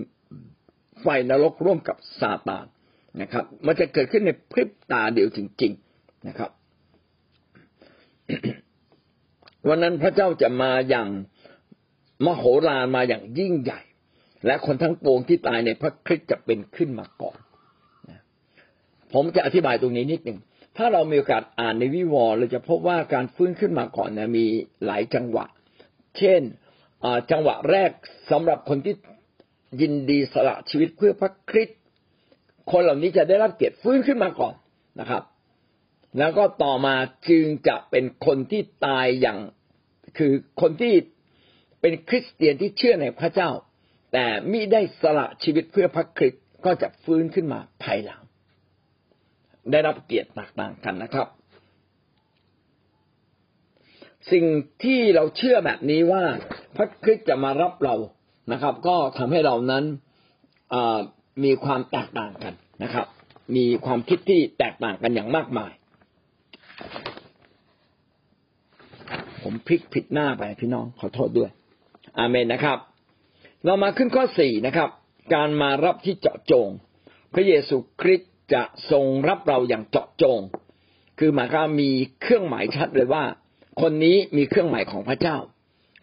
[1.02, 2.66] ไฟนรกร่วมกับซาตาน
[3.22, 6.50] นะครับ มันจะเกิดขึ้นในพริบตาเดียวจริง ๆนะครับ
[9.68, 11.08] วันนั้นพระเจ้าจะมาอย่าง
[12.26, 13.82] มโหฬารมาอย่างยิ่งใหญ่
[14.46, 17.38] และคนทั้งปวงที่ตายในพระคริสต์จะเป็นขึ้นมาก่อน
[19.14, 20.40] ผมจะอธิบายตรงนี้นิดหนึ่ง
[20.78, 24.46] ถ้าเรามีโอกาสอ่านในวิวรณ์เราจะพบว่าการฟื้นขึ้นมาก่อนนะมี
[24.86, 25.46] หลายจังหวะ
[26.18, 26.42] เช่น
[27.32, 27.92] จังหวะแรก
[28.32, 28.96] สำหรับคนที่
[29.82, 31.80] ยินดีสละชีวิตเพื่อพระคริสต์
[32.72, 34.54] คนเหล่านี้จะได้รับเกียรติฟื้นขึ้นมาก่อน
[35.00, 35.24] นะครับ
[36.18, 36.96] แล้วก็ต่อมา
[37.30, 39.40] จึงจะเป็นคนที่ตายอย่าง
[40.18, 40.94] คือคนที่
[41.82, 43.50] เป็นคริสเตียนที่เชื่อในพระเจ้า
[44.14, 48.22] แต่มิได้สละชีวิตเพื่อพระคริสต์ก็จะฟื้นขึ้นมาภายหลัง
[49.72, 51.28] ได้รับเกียรติต่างกันนะครับ
[54.32, 54.46] สิ่ง
[54.84, 56.24] ที่เราเชื่อแบบนี้ว่า
[56.76, 57.96] พระคริสต์จะมารับเรา
[58.52, 59.84] นะครับ ก็ทำให้เรานั้น
[61.44, 63.08] มีความแตกต่างกันนะครับ
[63.56, 65.74] มีความคิดที่แตกต่างกันอย่างมากมาย
[69.44, 71.52] ผมพลิกผิดหน้าไปพี่น้องขอโทษด้วย
[72.18, 72.78] อาเมนนะครับ
[73.66, 74.90] เรามาขึ้นข้อสี่นะครับ
[75.34, 76.68] การมารับที่เจาะจง
[77.34, 80.40] พระเยซูคริสต์จะทรงรับเราอย่างเจาะจง
[81.20, 83.24] คือหมายความมีเครื่องหมายชัดเลยว่า
[83.82, 85.38] คนนี้มีเครื่องหมายของพระเจ้า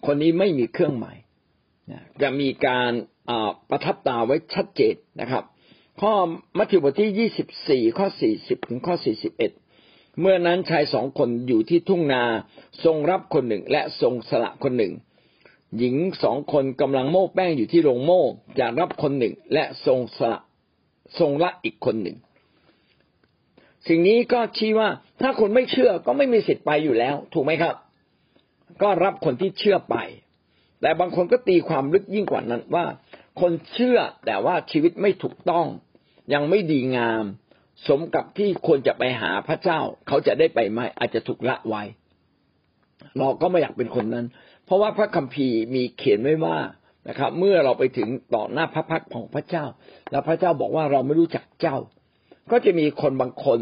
[0.07, 1.17] คนนี้ไม่มีเครื่องหมาย
[2.23, 2.93] จะมีการ
[3.71, 5.45] ประทับตาไว้ชัดเจนนะครับ
[6.01, 6.13] ข้อ
[6.59, 9.53] มัทธิวบทที่ยี่สิบสี่ข้อสี่สิบถึงข้อสี่สิบเอ็ด
[10.19, 12.23] เมื่อนั้นชายสองคนอยู่ที่ทุ่งนา
[12.85, 14.93] ทรงรับคนหนึ่งและทรงสละคนหนึ่ง
[15.79, 18.23] หญิงสองคนกำลังโม้แป้งอยู่ที่โรงโม่
[18.59, 20.41] จะรับคนหนึ่งและทรงสละ
[21.19, 22.17] ทรงละอีกคนหนึ่ง
[23.89, 24.89] สิ่งนี้ก็ชี้ว่า
[25.21, 27.75] ถ้าคนไม่เชื่อก็ไม่มีสิทธิ์ไปอยู่แล้ว ถูกไหมครับ
[28.83, 29.97] ก็รับคนที่เชื่อไป
[30.81, 32.87] แต่บางคนก็ตีความลึกยิ่งกว่านั้นว่า
[33.41, 35.67] คนเชื่อแต่ว่าชีวิตไม่ถูกต้อง
[36.33, 37.25] ยังไม่ดีงาม
[37.89, 41.83] สมกับที่ควรจะไปหาพระเจ้า เขาจะได้ไปไหมอาจจะถูกละไว้
[43.19, 44.27] เราก็ไม่อยากเป็นคนนั้น
[44.65, 46.59] เพราะว่าพระคัมภีร์มีเขียนไว้ว่า
[47.09, 49.65] นะครับ เมื่อเราไปถึงต่อหน้าพระพักของพระเจ้า
[50.11, 51.77] แล้วพระเจ้าบอกว่าเราไม่รู้จักเจ้า
[52.51, 53.61] ก็จะมีคนบางคน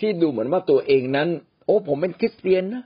[0.00, 1.28] ที่ดูเหมือนว่าตัวเองนั้น
[1.64, 2.84] โอ้ผมเป็นคริสเตียนนะ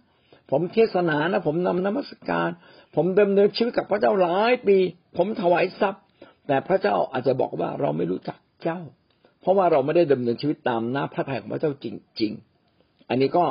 [0.51, 2.51] ผมเทศนานะผมนำนมัสการ
[2.97, 4.77] ผมดำเนินชีวิตกับพระเจ้าหลายปี
[5.16, 6.03] ผมถวายทรัพย์
[6.47, 8.81] แต่พระเจ้าอาจจะบอกว่าเราไม่รู้จักเจ้า
[9.44, 11.87] เพราะว่าเราไม่ได้ดำเนินชีวิตตามหน้าพระทัยของพระเจ้าจ
[12.20, 12.33] ริง
[12.70, 13.44] ๆ อันนี้ก็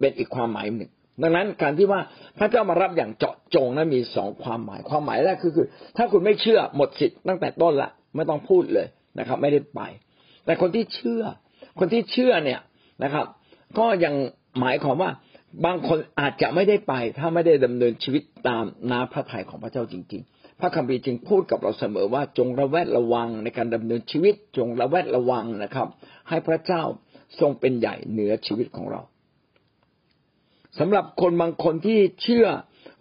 [0.00, 0.90] เป็นอีกความหมายหนึ่ง
[1.22, 2.00] ดังนั้นการที่ว่า
[2.38, 8.86] พระเจ้ามารับอย่างเจาะจงนั้นมีสองความหมาย ความหมายแรกคือคือ ถ้าคุณไม่เชื่อหมดสิทธิ์ตั้งแต่ต้นละไม่ต้องพูดเลย
[9.18, 9.80] นะครับ ไม่ได้ไป
[10.44, 11.22] แต่คนที่เชื่อ
[11.78, 12.60] คนที่เชื่อเนี่ย
[13.04, 13.26] นะครับ
[13.78, 14.14] ก็ยัง
[14.60, 15.10] หมายความว่า
[15.64, 25.88] บางคนอาจจะไม่ได้ไป ถ้าไม่ได้ดำเนินชีวิตตามน้าพระทัยของพระเจ้าจริง ๆ พระคัมภีร์จึงพูดกับเราเสมอว่าจงระแวดระวังในการดำเนินชีวิต จงระแวดระวังนะครับ
[26.28, 26.82] ให้พระเจ้า
[27.40, 29.00] ทรงเป็นใหญ่เหนือชีวิตของเรา
[30.78, 32.46] สำหรับคนบางคนที่เชื่อ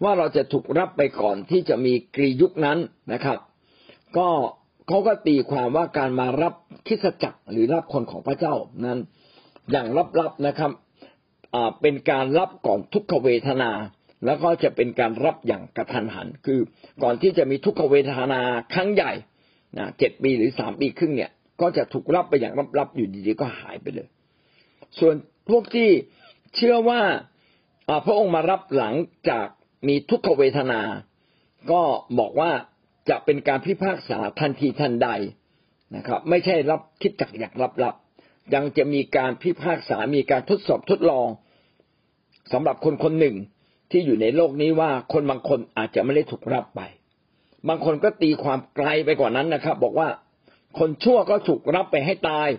[0.03, 2.77] ว่าเราจะถูกรับไปก่อนที่จะมีกรียุคนั้น
[3.13, 3.37] นะครับ
[4.17, 4.27] ก็
[4.87, 6.53] เขาก็ตีความว่าการมารับ
[6.87, 8.99] คิสจักรหรือรับคนของพระเจ้านั้น
[9.71, 9.87] อย่าง
[10.19, 10.71] ลับๆนะครับ
[11.81, 13.71] เป็นการรับก่อนทุกขเวทนา
[14.25, 16.59] แล้วก็จะเป็นการรับอย่างกระทันหัน คือ
[17.03, 18.41] ก่อนที่จะมีทุกขเวทนา
[18.73, 19.11] ครั้งใหญ่
[19.77, 24.07] นะเจ็ดปีหรือสามปีครึ่งเนี่ย ก็จะถูกรับไปอย่างลับๆอยู่ดีๆก็หายไปเลย
[24.99, 25.15] ส่วน
[25.49, 25.89] พวกที่
[26.55, 27.01] เชื่อว่า
[28.05, 28.95] พระองค์มารับหลัง
[29.29, 29.47] จาก
[29.87, 30.81] มีทุกขเวทนา
[31.71, 31.81] ก็
[32.19, 32.51] บอกว่า
[33.09, 35.09] จะเป็นการพิพากษาทันทีทันใด
[35.95, 37.53] นะครับ ไม่ใช่รับคิดจักอย่าง
[37.83, 41.27] ลับๆยังจะมีการพิพากษามีการทดสอบทดลอง
[42.51, 43.35] สำหรับคนคนหนึ่ง
[43.91, 46.81] ที่อยู่ในโลกนี้ว่าคนบางคนอาจจะไม่ได้ถูกรับไป
[47.67, 50.09] บางคนก็ตีความไกลไปกว่านั้นนะครับ บอกว่า
[50.79, 52.49] คนชั่วก็ถูกรับไปให้ตาย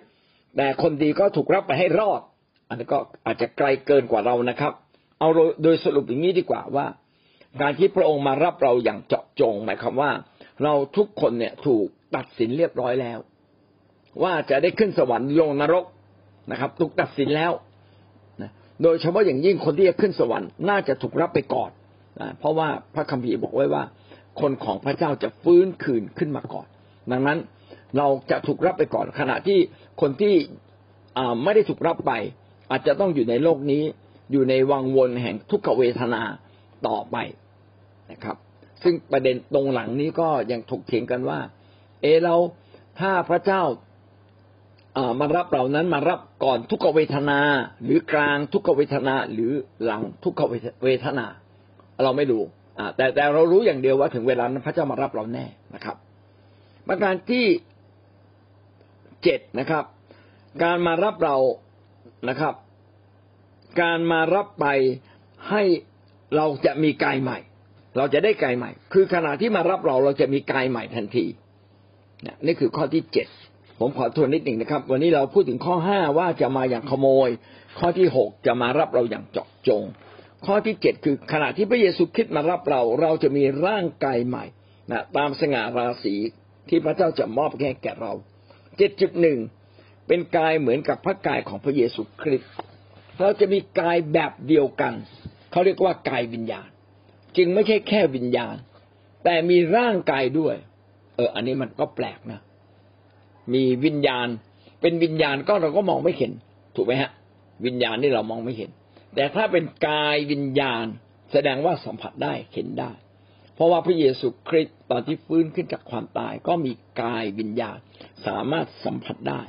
[0.57, 2.21] แต่คนดีก็ถูกรับไปให้รอด
[2.69, 4.73] อันนี้ก็อาจจะไกลเกินกว่าเรานะครับ
[5.19, 5.29] เอา
[5.63, 6.87] โดยสรุปอย่างนี้ดีกว่าว่า
[7.61, 10.11] การที่พระองค์มารับเราอย่างเจาะจงหมายความว่า
[10.63, 13.19] เราทุกคนเนี่ยถูกตัดสินเรียบร้อยแล้ว
[14.23, 15.85] ว่าจะได้ขึ้นสวรรค์ลงนรก
[16.51, 17.53] นะครับ ถูกตัดสินแล้ว
[18.83, 21.71] โดยเฉพาะอย่างยิ่งคนที่จะขึ้นสวรรค์น่าจะถูกรับไปก่อน
[22.21, 23.85] นะเพราะว่าพระคัมภีร์บอกไว้ว่า
[24.41, 26.67] คนของพระเจ้าจะฟื้นคืนขึ้นมาก่อน
[27.11, 27.39] ดังนั้น
[27.99, 29.59] เราจะถูกรับไปก่อน ขณะที่
[30.01, 30.35] คนที่
[31.43, 32.13] ไม่ได้ถูกรับไป
[32.71, 33.83] อาจจะต้องอยู่ในโลกนี้
[34.33, 36.23] อยู่ในวังวนแห่งทุกขเวทนา
[36.87, 37.17] ต่อไป
[38.11, 38.37] นะครับ
[38.83, 41.41] ซึ่งประเด็นตรงหลังนี้ก็ยังถกเถียงกันว่า
[42.03, 42.37] เอเรา
[43.01, 43.63] ถ้าพระเจ้า
[45.21, 47.39] มารับเรานั้นมารับก่อนทุกขเวทนา
[47.85, 49.53] หรือกลางทุกขเวทนาหรือ
[49.85, 50.41] หลังทุกข
[50.85, 51.27] เวทนา
[52.03, 52.43] เราไม่รู้
[52.97, 55.97] แต่แต่เรารู้อย่างเดียวว่าถึงเวลานั้นพระเจ้ามารับเราแน่นะครับ
[56.89, 57.47] ประการที่
[59.23, 59.85] เจ็ดนะครับ
[60.63, 61.37] การมารับเรา
[62.29, 62.55] นะครับ
[63.81, 64.67] การมารับไป
[65.51, 65.63] ให้
[66.37, 67.39] เราจะมีกายใหม่
[67.97, 71.27] เราจะได้กายใหม่ คือขณะที่มารับเราเราจะมีกายใหม่ทันที
[72.47, 73.29] นี่คือข้อที่เจ็ด
[73.81, 77.29] ผมขอทวนนิดหนึ่งนะครับ วันนี้เราพูดถึงข้อห้าว่าจะมาอย่างขโมย
[77.79, 79.83] ข้อที่หกจะมารับเราอย่างเจาะจง
[80.47, 84.45] ข้อที่เจ็ดคือขณะที่พระเยซูคริสต์มารับเรา เราจะมีร่างกายใหม่
[84.91, 86.15] นะตามสง่าราศี
[86.69, 88.13] ที่พระเจ้าจะมอบแก่แก่เรา
[88.77, 89.39] เจ็ดจุดหนึ่ง
[90.07, 92.51] เป็นกายเหมือนกับพระกายของพระเยซูคริสต์
[93.21, 94.93] เราจะมีกายแบบเดียวกัน
[95.51, 96.69] เขาเรียกว่ากายวิญญาณ
[97.37, 98.57] จึงไม่ใช่แค่วิญญาณ
[99.25, 100.55] แต่มีร่างกายด้วย
[101.17, 102.41] เออ อันนี้มันก็แปลกนะ
[103.55, 104.29] มีวิญญาณ
[104.81, 106.33] เป็นวิญญาณก็เราก็มองไม่เห็น
[106.75, 107.11] ถูกไหมฮะ
[107.67, 108.71] วิญญาณนี่เรามองไม่เห็น
[109.15, 110.85] แต่ถ้าเป็นกายวิญญาณ
[111.33, 112.93] แสดงว่าสัมผัสได้เห็นได้
[113.55, 117.79] เพราะว่าพระเยซูคริสต์ตอนที่ฟื้นขึ้นจากความตาย ก็มีกายวิญญาณ
[118.27, 119.43] สามารถสัมผัสได้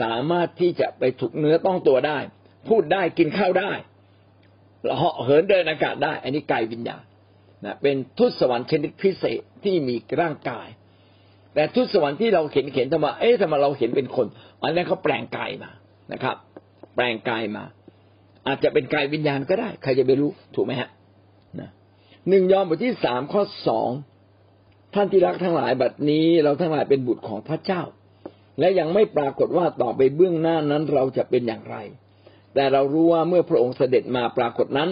[0.00, 2.18] สามารถที่จะไปถูกเนื้อต้องตัวได้
[2.68, 3.72] พูดได้กินข้าวได้
[4.96, 7.04] เหาะเหินเดินอากาศได้ อันนี้กายวิญญาณ
[7.64, 10.66] นะเป็นทุตสวรรค์ชนิดพิเศษที่มีร่างกาย
[11.54, 14.26] แต่ทุตสวรรค์ที่เราเห็นเห็นทำไมเอ๊ะทำไมเราเห็นเป็นคน
[14.62, 15.70] อันนั้นเขาแปลงกายมา
[16.12, 16.36] นะครับ
[16.94, 17.64] แปลงกายมา
[18.46, 20.88] อาจจะเป็นกายวิญญาณก็ได้ ใครจะไปรู้ถูกไหมฮะ
[21.60, 21.70] นะ
[22.28, 23.90] หนึ่งยอห์นบทที่สามข้อสอง
[24.94, 27.82] ท่านที่รักทั้งหลายบัดนี้ เราทั้งหลายเป็นบุตรของพระเจ้า
[28.58, 31.76] และยังไม่ปรากฏว่าต่อไปเบื้องหน้านั้นเราจะเป็นอย่างไร
[32.54, 34.90] แต่เรารู้ว่าเมื่อพระองค์เสด็จมาปรากฏนั้น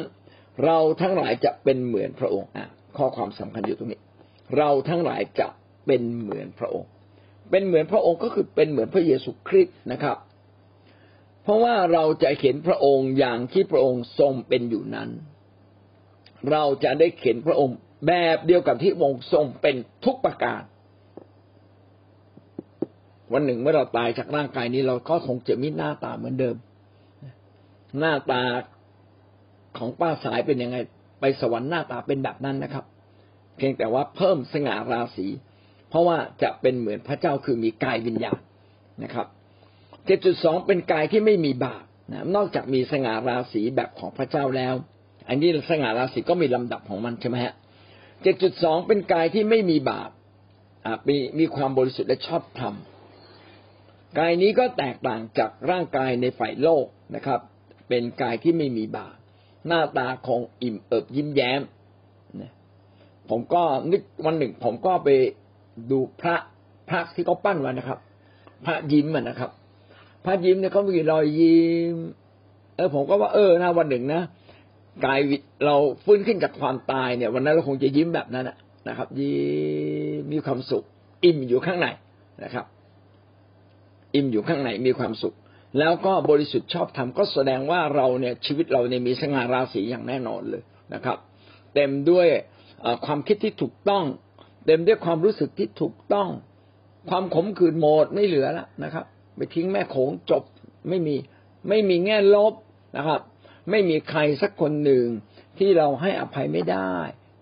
[0.64, 2.66] เราทั้งหลายจะเป็นเหมือนพระองค์อะ
[2.96, 4.00] ข้อความสำคัญอยู่ตรงนี้
[4.56, 5.48] เราทั้งหลายจะ
[5.88, 6.90] เป็นเหมือนพระองค์
[7.50, 10.16] เป็นเหมือนพระองค์ก็คือเป็นเหมือนพระเยซูคริสต์นะครับ
[11.42, 15.10] เพราะว่าเราจะเห็นพระองค์อย่างที่พระองค์ทรงเป็นอยู่นั้น
[16.50, 20.62] เราจะได้เห็นพระองค์แบบเดียวกับที่องค์ทรงเป็นทุกประการ
[23.32, 26.56] วันหนึ่งเมื่อเราตายจากร่างกายนี้ เราก็คงจะมีหน้าตาเหมือนเดิม
[27.98, 28.42] หน้าตา
[29.78, 30.76] ของป้าสายเป็นยังไง
[31.20, 32.84] ไปสวรรค์หน้าตาเป็นแบบนั้นนะครับ
[33.56, 35.26] เพียงแต่ว่าเพิ่มสง่าราศี
[35.88, 38.40] เพราะว่าจะเป็นเหมือนพระเจ้าคือมีกายวิญญาณ
[39.02, 39.26] นะครับ
[40.06, 44.74] เจ็ดจุดสองเป็นกายที่ไม่มีบาปนะนอกจากมีสง่าราศีแบบของพระเจ้าแล้ว
[45.28, 47.54] อันนี้สง่าราศีก็มีลำดับของมันใช่ไหมฮะ
[48.22, 50.10] เจ็ดจุดสองเป็นกายที่ไม่มีบาป
[51.08, 52.74] มีมีความบริสุทธิ์และชอบธรรม
[54.18, 57.40] กายนี้ก็แตกต่างจากร่างกายในฝ่ายโลกนะครับ
[57.88, 59.14] เป็นกายที่ไม่มีบาป
[59.66, 61.62] หน้าตาคงอิ่มเอิบยิ้มแย้ม
[63.30, 65.08] ผมก็นึกวันหนึ่งผมก็ไป
[65.90, 66.36] ดูพระ
[66.88, 67.98] พระที่เขาปั้นไว้นะครับ
[68.64, 69.50] พระยิ้มนะครับ
[70.24, 71.96] พระยิ้มเนี่ยเขามีรอยยิ้ม
[72.76, 74.22] เออผมก็ว่าเออนะวันหนึ่งนะ
[75.04, 75.20] กาย
[75.64, 78.46] เราฟื้นขึ้นจากความตายเนี่ย วันนั้นเราคงจะยิ้มแบบนั้น
[78.88, 79.34] นะครับ ยิ้
[80.18, 80.84] มมีความสุข
[81.24, 81.86] อิ่มอยู่ข้างใน
[82.44, 82.64] นะครับ
[84.14, 85.34] อิ่มอยู่ข้างในมีความสุข
[85.78, 90.62] แล้วก็บริสุทธิ์ชอบธรรมก็แสดงว่าเราเนี่ยชีวิตเราเนี่ยมีสง่าราศีอย่างแน่นอนเลย
[90.94, 91.16] นะครับ
[91.74, 92.26] เต็มด้วย
[93.06, 94.04] ความคิดที่ถูกต้อง
[94.68, 96.28] เต็มด้วยความรู้สึกที่ถูกต้อง
[97.10, 99.04] ความขมขื่นหมดไม่เหลือแล้วนะครับ
[99.36, 100.42] ไปทิ้งแม่โขงจบ
[100.88, 101.16] ไม่มี
[101.68, 102.54] ไม่มีแง่ลบ
[102.96, 103.20] นะครับ
[103.70, 105.06] ไม่มีใครสักคนหนึ่ง
[105.58, 106.94] ที่เราให้อภัยไม่ได้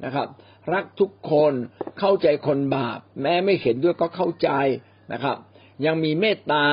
[0.04, 0.28] นะครับ
[0.72, 1.52] รักทุกคน
[1.98, 4.50] เข้าใจคนบาป แม้ไม่เห็นด้วยก็เข้าใจ
[5.12, 5.36] นะครับ
[5.86, 6.64] ยังมีเมตตา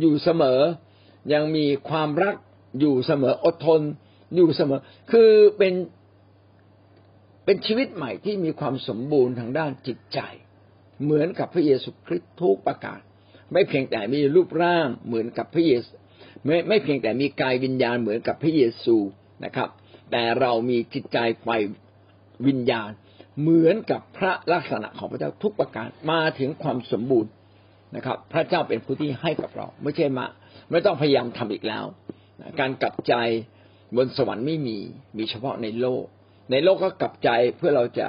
[0.00, 0.60] อยู่เสมอ
[1.32, 2.36] ยังมีความรัก
[2.80, 3.80] อยู่เสมออดทน
[4.34, 4.80] อยู่เสมอ
[5.12, 5.74] คือเป็น
[7.44, 10.20] เป็นชีวิตใหม่ที่มีความสมบูรณ์ทางด้านจิตใจ
[11.02, 13.00] เหมือนกับพระเยซูคริสต์ทุกประการ
[13.52, 15.92] ไม่เพียงแต่มีรูปร่างเหมือนกับพระเยซู
[16.46, 18.96] ไม่ไม่เพียงแต่มีกายวิญญาณเหมือนกับพระเยซู
[19.44, 19.68] นะครับ
[20.10, 21.48] แต่เรามีจิตใจไฟ
[22.46, 22.90] วิญญาณ
[23.40, 27.30] เหมือนกับพระลักษณะของพระเจ้าทุกประการมาถึงความสมบูรณ์
[27.96, 30.26] นะครับ พระเจ้าเป็นผู้ที่ให้กับเรา ไม่ใช่มา
[30.70, 31.84] ไม่ต้องพยายามทำอีกแล้ว
[32.60, 33.14] การกลับใจ
[33.96, 34.78] บนสวรรค์ไม่มี
[35.16, 36.04] มีเฉพาะในโลก
[36.50, 38.06] ในโลกก็กลับใจเพื่อเราจะ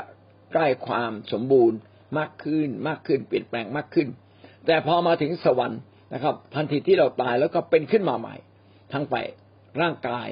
[0.54, 1.78] ใกล้ความสมบูรณ์
[2.17, 4.08] มากขึ้นมากขึ้นเปลี่ยนแปลงมากขึ้น
[4.65, 5.82] แต่พอมาถึงสวรรค์
[6.13, 8.36] นะครับ ทันทีที่เราตายแล้วก็เป็นขึ้นมาใหม่
[8.93, 9.15] ทั้งไป
[9.82, 10.28] ร่างกาย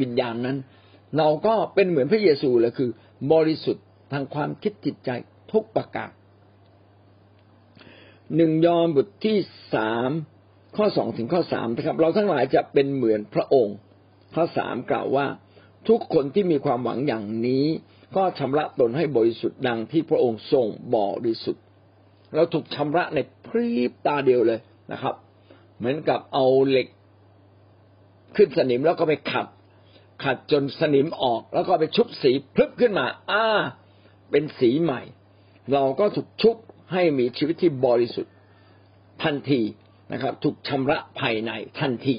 [0.00, 0.56] วิญญาณนั้น
[1.18, 2.90] เราก็เป็นเหมือนพระเยซูเลยคือ
[3.32, 5.10] บริสุทธิ์ทางความคิดจิตใจ
[5.52, 6.10] ทุกประการ
[8.36, 9.38] หนึ่งยอห์นบทที่
[9.74, 10.10] สาม
[10.76, 13.76] ข้อสองถึงข้อสามนะครับ เราทั้งหลายจะเป็นเหมือนพระองค์
[14.34, 15.26] ข้อสามกล่าวว่า
[15.88, 17.66] ทุกคนที่มีความหวังอย่างนี้
[18.16, 20.66] ก็ชำระตนให้บริสุทธิ์ดังที่พระองค์ทรง
[20.96, 21.64] บริสุทธิ์
[22.34, 24.60] เราถูกชำระในพริบตาเดียวเลย
[24.92, 25.14] นะครับ
[25.78, 26.88] เหมือนกับเอาเหล็ก
[28.36, 29.46] ขึ้นสนิมแล้วก็ไปขัด
[30.24, 33.44] ขัดจนสนิมออกแล้วก็ไปชุบสีพลึบขึ้นมาอ่า
[34.30, 35.00] เป็นสีใหม่
[35.72, 36.56] เราก็ถูกชุบ
[36.92, 38.32] ให้มีชีวิตที่บริสุทธิ์
[39.22, 39.60] ทันที
[40.12, 42.16] นะครับ ถูกชำระภายในทันที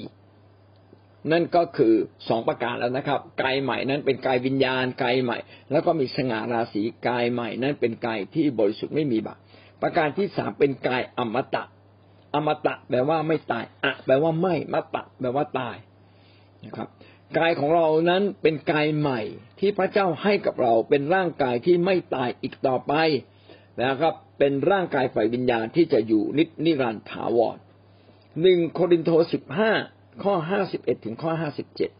[1.30, 1.94] นั่นก็คือ
[2.28, 5.38] สองประการแล้วนะครับกายใหม่นั้นเป็นกายวิญญาณกายใหม่
[5.70, 9.38] แล้วก็มีสง่าราศีกายใหม่ นั้นเป็นกายที่บริสุทธิ์ไม่มีบาป
[9.82, 11.64] ประการที่สามเป็นกายอมตะ
[12.34, 15.76] อมตะแปลว่าไม่ตายอะแปลว่าไม่มตะแปลว่าตาย
[16.64, 16.88] นะครับ
[17.38, 19.20] กายของเรานั้นเป็นกายใหม่
[19.58, 22.92] ที่พระเจ้าให้กับเราเป็นร่างกายที่ไม่ตายอีกต่อไป
[23.82, 27.56] นะครับ เป็นร่างกายฝ่ายวิญญาณที่จะอยู่นินิรันดร์ถาวร
[28.42, 29.72] หนึ่งโครินโตสิบห้า
[30.22, 31.90] ข้อห้าสิบเอ็ดถึงข้อห้าสิบเจ็ด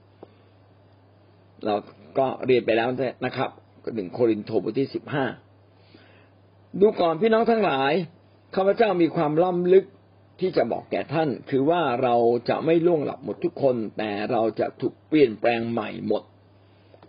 [1.65, 1.75] เรา
[2.19, 2.89] ก็เรียนไปแล้ว
[3.25, 3.51] นะครับ
[3.95, 5.25] หนึ่งโครินโตบทที่สิบห้า
[6.81, 7.93] ดูก่อนพี่น้องทั้งหลาย
[8.55, 9.85] ข้าพเจ้ามีความล้ำลึก
[10.41, 12.15] ที่จะบอกแก่ท่าน คือว่าเรา
[12.49, 16.23] จะไม่ล่วงหลับหมดทุกคน แต่เราจะถูกเปลี่ยนแปลงใหม่หมด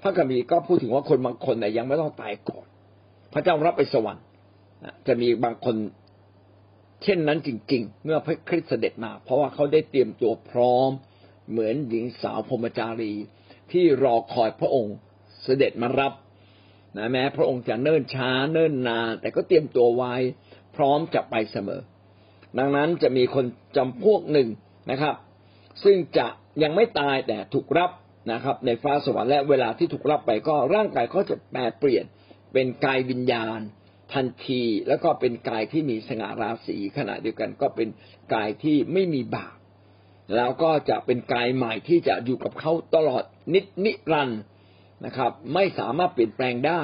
[0.01, 2.65] พระคัมภีร์ก็พูดถึงว่าคนบางคนเนี่ยยังไม่ต้องตายก่อน
[3.33, 4.25] พระเจ้ารับไปสวรรค์
[5.07, 5.75] จะมีบางคน
[7.03, 10.89] เช่นนั้นจริง ๆ เมื่อพระคริสต์เสด็จมา เพราะว่าเขาได้เตรียมตัวพร้อม
[11.51, 13.13] เหมือนหญิงสาวพรมจารี
[13.71, 14.95] ที่รอคอยพระองค์
[15.43, 16.13] เสด็จมารับ
[16.97, 20.15] นะแม้พระองค์จะเนิ่นช้าเนิ่นนานแต่ก็เตรียมตัวไว้
[20.75, 21.81] พร้อมจะไปเสมอ
[22.57, 23.45] ดังนั้นจะมีคน
[23.77, 24.47] จำพวกหนึ่ง
[24.91, 25.15] นะครับ
[25.83, 26.27] ซึ่งจะ
[26.63, 27.91] ยังไม่ตายแต่ถูกรับ
[28.31, 32.05] นะครับ ในฟ้าสวรรค์และเวลาที่ถูกรับไปก็ร่างกายก็จะแปลเปลี่ยน
[32.53, 33.59] เป็นกายวิญญาณ
[34.13, 37.89] ทันที แล้วก็เป็นกายที่มีสง่าราศีขณะเดียวกันก็เป็น
[38.33, 39.57] กายที่ไม่มีบาป
[40.35, 43.23] แล้วก็จะเป็นกายใหม่ที่จะอยู่กับเขาตลอด
[43.53, 44.41] นิดนิรันด์
[45.05, 46.83] นะครับ ไม่สามารถเปลี่ยนแปลงได้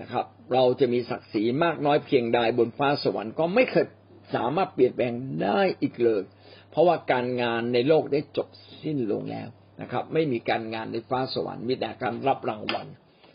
[0.00, 3.86] นะครับ เราจะมีศักดิ์ศรีมากน้อยเพียงใดบนฟ้าสวรรค์ก็ไม่เคย
[4.34, 6.22] สามารถเปลี่ยนแปลงได้อีกเลย
[6.70, 8.48] เพราะว่าการงานในโลกได้จบ
[8.82, 9.48] สิ้นลงแล้ว
[9.80, 12.86] นะครับ ไม่มีการงานในฟ้าสวรรค์มีแต่การรับรางวัล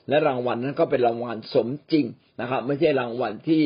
[0.09, 2.05] และรางวัลนั้นก็เป็นรางวัลสมจริง
[2.41, 3.63] นะครับ ไม่ใช่รางวัลที่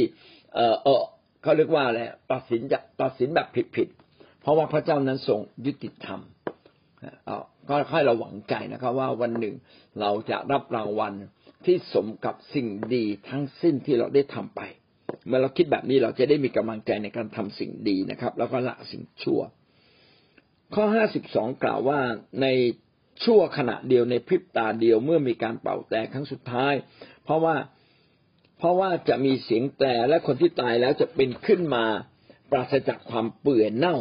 [0.56, 1.04] เออเออ
[1.42, 2.00] เขาเรียกว่าอะไร
[2.32, 6.20] ตัดสินจะตัดสินแบบผิดๆเพราะว่าพระเจ้านั้นทรงยุติธรรม
[7.70, 9.56] ก็ค่อยเราหวังใจนะครับ ว่าวันหนึ่ง
[10.00, 11.14] เราจะรับรางวัล
[11.66, 14.62] ที่สมกับสิ่งดีทั้งสิ้นที่เราได้ทำไป
[15.28, 19.42] เมื่อเราคิดแบบนี้เราจะได้มีกำลังใจในการทำสิ่งดีนะครับ แล้วก็ละสิ่งชั่ว
[20.74, 22.00] ข้อห้าสิบสองกล่าวว่า
[22.42, 22.48] ใน
[23.24, 26.74] ชั่วขณะเดียวในพริบตาเดียวเมื่อมีการเป่าแต่ครั้งสุดท้าย
[27.24, 27.56] เพราะว่า
[28.58, 31.86] เพราะว่าจะมีเสียงแต่และคนที่ตายแล้วจะเป็นขึ้นมา
[32.52, 33.96] ปราศจากความเปื่อยเน่า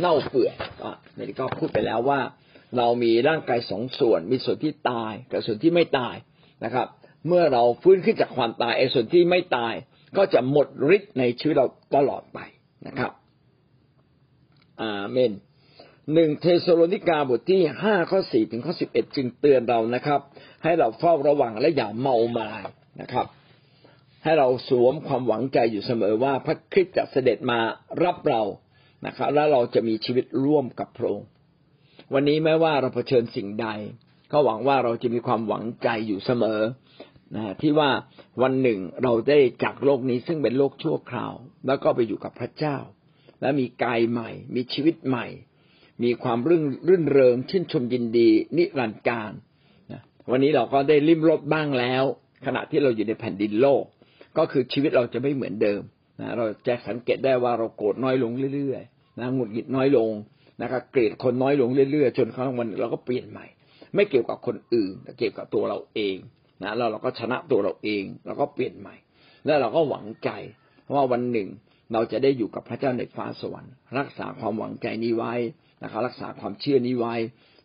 [0.00, 2.20] เน่าเปื่อยก็นี่ก็พูดไปแล้วว่า
[2.76, 6.14] เรามีร่างกายสองส่วน มีส่วนที่ตายกับส่วนที่ไม่ตาย
[6.64, 6.86] นะครับ
[7.26, 9.74] เมื่อเราฟื้นขึ้นจากความตายไอ้ส่วนที่ไม่ตาย
[10.16, 11.66] ก็จะหมดฤทธิ์ในชีวิตเรา
[11.96, 12.38] ตลอดไป
[12.86, 13.12] นะครับ
[14.82, 15.32] อาเมน
[16.14, 20.20] หนึ่งเทสโลนิกาบทที่ห้าข้อสี่ถึงข้อสิบเอ็ดจึงเตือนเรานะครับ
[20.64, 22.62] ให้เราเฝ้าระวังและอย่าเมามาย
[23.00, 23.26] นะครับ
[24.24, 27.58] ให้เราสวมความหวังใจอยู่เสมอว่าพระคริสต์จะเสด็จมา
[28.04, 28.42] รับเรา
[29.06, 31.28] นะครับแล้วเราจะมีชีวิตร่วมกับพระองค์
[32.14, 33.68] วันนี้แม้ว่าเราเผชิญสิ่งใด
[34.32, 36.60] ก็หวังว่าเราจะมีความหวังใจอยู่เสมอ
[37.34, 37.90] นะที่ว่า
[38.42, 41.34] วันหนึ่งเราได้จากโลกนี้ซึ่งเป็นโลกชั่วคราว
[41.66, 42.76] แล้วก็ไปอยู่กับพระเจ้า
[43.40, 45.26] และมีกายใหม่ มีชีวิตใหม่
[46.02, 49.32] มีความรื่นรื่นเริงชื่นชมยินดี นิรันดร์การ
[50.30, 52.04] วันนี้เราก็ได้ริมรถบ้างแล้ว
[52.46, 53.84] ขณะที่เราอยู่ในแผ่นดินโลก
[54.38, 55.82] ก็คือชีวิตเราจะไม่เหมือนเดิม
[56.20, 60.10] นะเราจะสังเกตได้ว่าเราโกรธน้อยลงเรื่อยๆนะหงุดหงิดน้อยลง
[60.62, 63.46] นะครับเกลียดคนน้อยลงเรื่อยๆ จนครั้งวันเราก็เปลี่ยนใหม่
[63.94, 66.16] ไม่เกี่ยวกับคนอื่นแต่เกี่ยวกับตัวเราเอง
[66.62, 68.94] นะแล้วเราก็ชนะตัวเราเองเราก็เปลี่ยนใหม่
[69.44, 70.30] แล้วเราก็หวังใจ
[70.94, 71.48] ว่าวันหนึ่ง
[71.92, 75.34] เราจะได้อยู่กับพระเจ้าในฟ้าสวรรค์ รักษาความหวังใจนี้ไว้
[75.82, 77.14] นะครับรักษาความเชื่อนี้ไว้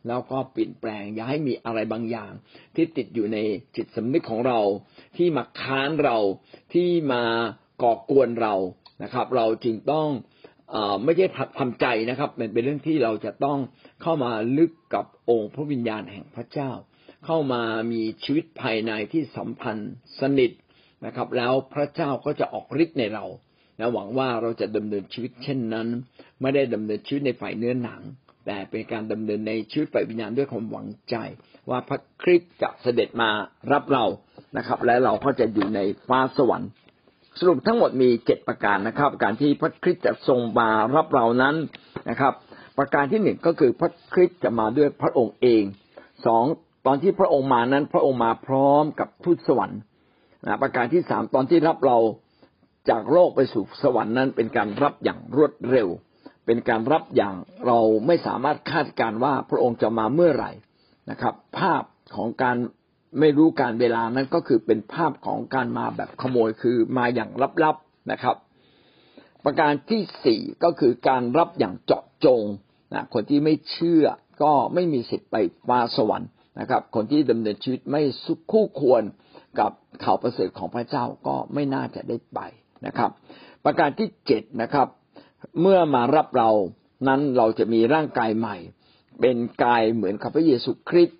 [0.07, 2.31] แล้วก็เปลี่ยนแปลงอย่าให้มีอะไรบางอย่าง
[2.75, 3.37] ที่ติดอยู่ใน
[3.75, 4.59] จิตสำนึกของเรา
[5.17, 6.17] ที่มาค้านเรา
[6.73, 7.23] ที่มา
[7.83, 8.55] ก่อกวนเรา
[9.03, 10.07] นะครับ เราจึงต้อง
[10.73, 11.25] อไม่ใช่
[11.59, 13.59] ทำใจนะครับ มันเป็นเรื่องที่เราจะต้อง
[14.01, 16.71] เข้ามาลึกกับองค์พระวิญญาณแห่งพระเจ้า
[17.25, 20.51] เข้ามามีชีวิตภายในที่สัมพันธ์สนิท
[21.05, 23.25] นะครับ แล้วพระเจ้าก็จะออกฤทธิ์ในเรา
[23.83, 25.87] และหวังว่าเราจะดำเนินชีวิตเช่นนั้น
[26.41, 28.01] ไม่ได้ดำเนินชีวิตในฝ่ายเนื้อหนัง
[28.45, 31.15] แต่เป็นการดำเนินในชีวิตฝ่ายวิญญาณด้วยความหวังใจ
[31.69, 33.29] ว่าพระคริสต์จะเสด็จมา
[33.71, 34.05] รับเรา
[34.57, 36.69] นะครับ และเราก็จะอยู่ในฟ้าสวรรค์
[37.39, 41.55] สรุปทั้งหมดมีเจ็ดประการนะครับ การที่พระคริสต์จะทรงมารับเรานั้น
[42.09, 42.33] นะครับ
[42.77, 45.63] ประการที่หนึ่งก็คือพระคริสต์จะมาด้วยพระองค์เอง
[46.25, 46.43] สอง
[46.85, 49.79] ตอนที่พระองค์มานั้น พระองค์มาพร้อมกับทูตสวรรค์
[50.45, 51.97] นะประการที่สามตอนที่รับเรา
[52.89, 55.89] จากโลกไปสู่สวรรค์นั้น เป็นการรับอย่างรวดเร็ว
[56.45, 60.51] เป็นการรับอย่างเราไม่สามารถคาดการว่าพระองค์จะมาเมื่อไหร่
[61.09, 61.83] นะครับ ภาพ
[62.15, 62.57] ของการ
[63.19, 67.29] ไม่รู้การเวลานั้นก็คือเป็นภาพของการมาแบบขโมยคือมาอย่าง
[67.63, 68.35] ลับๆนะครับ
[69.43, 72.43] ประการที่สี่ก็คือการรับอย่างเจาะจง
[72.93, 74.05] นะคนที่ไม่เชื่อ
[74.43, 75.35] ก็ไม่มีสิทธิ์ไป
[75.67, 78.01] ฟ้าสวรรค์นะครับ คนที่ดำเนินชีวิตไม่
[78.51, 79.03] คู่ควร
[79.59, 79.71] กับ
[80.03, 82.39] ข่าวประเสริฐของพระเจ้าก็ไม่น่าจะได้ไป
[82.85, 83.11] นะครับ
[83.65, 84.87] ประการที่เจ็ดนะครับ
[85.61, 86.49] เมื่อมารับเรา
[87.07, 88.57] นั้นเราจะมีร่างกายใหม่
[89.21, 91.19] เป็นกายเหมือนกับพระเยซูคริสต์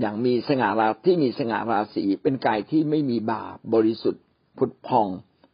[0.00, 4.24] อย่างมีสง่าราที่มีสง่าราศีเป็นกายที่ไม่มีบาปบริสุทธิ์
[4.58, 5.08] พุทพอง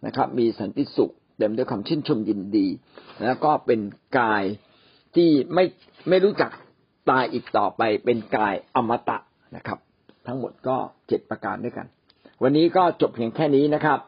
[0.06, 2.66] นะครับ มีสันติสุขเต็มด้วยความชื่นชมยินดี
[3.24, 3.80] แล้วก็เป็น
[4.18, 4.42] กาย
[5.14, 5.64] ที่ไม่
[6.08, 6.50] ไม่รู้จัก
[7.10, 9.18] ตายอีกต่อไปเป็นกายอมตะ
[9.56, 9.78] นะครับ
[10.26, 10.76] ทั้งหมดก็
[11.08, 11.86] เจ็ดประการด้วยกัน
[12.42, 13.98] วันนี้ก็จบเพียงแค่นี้นะครับ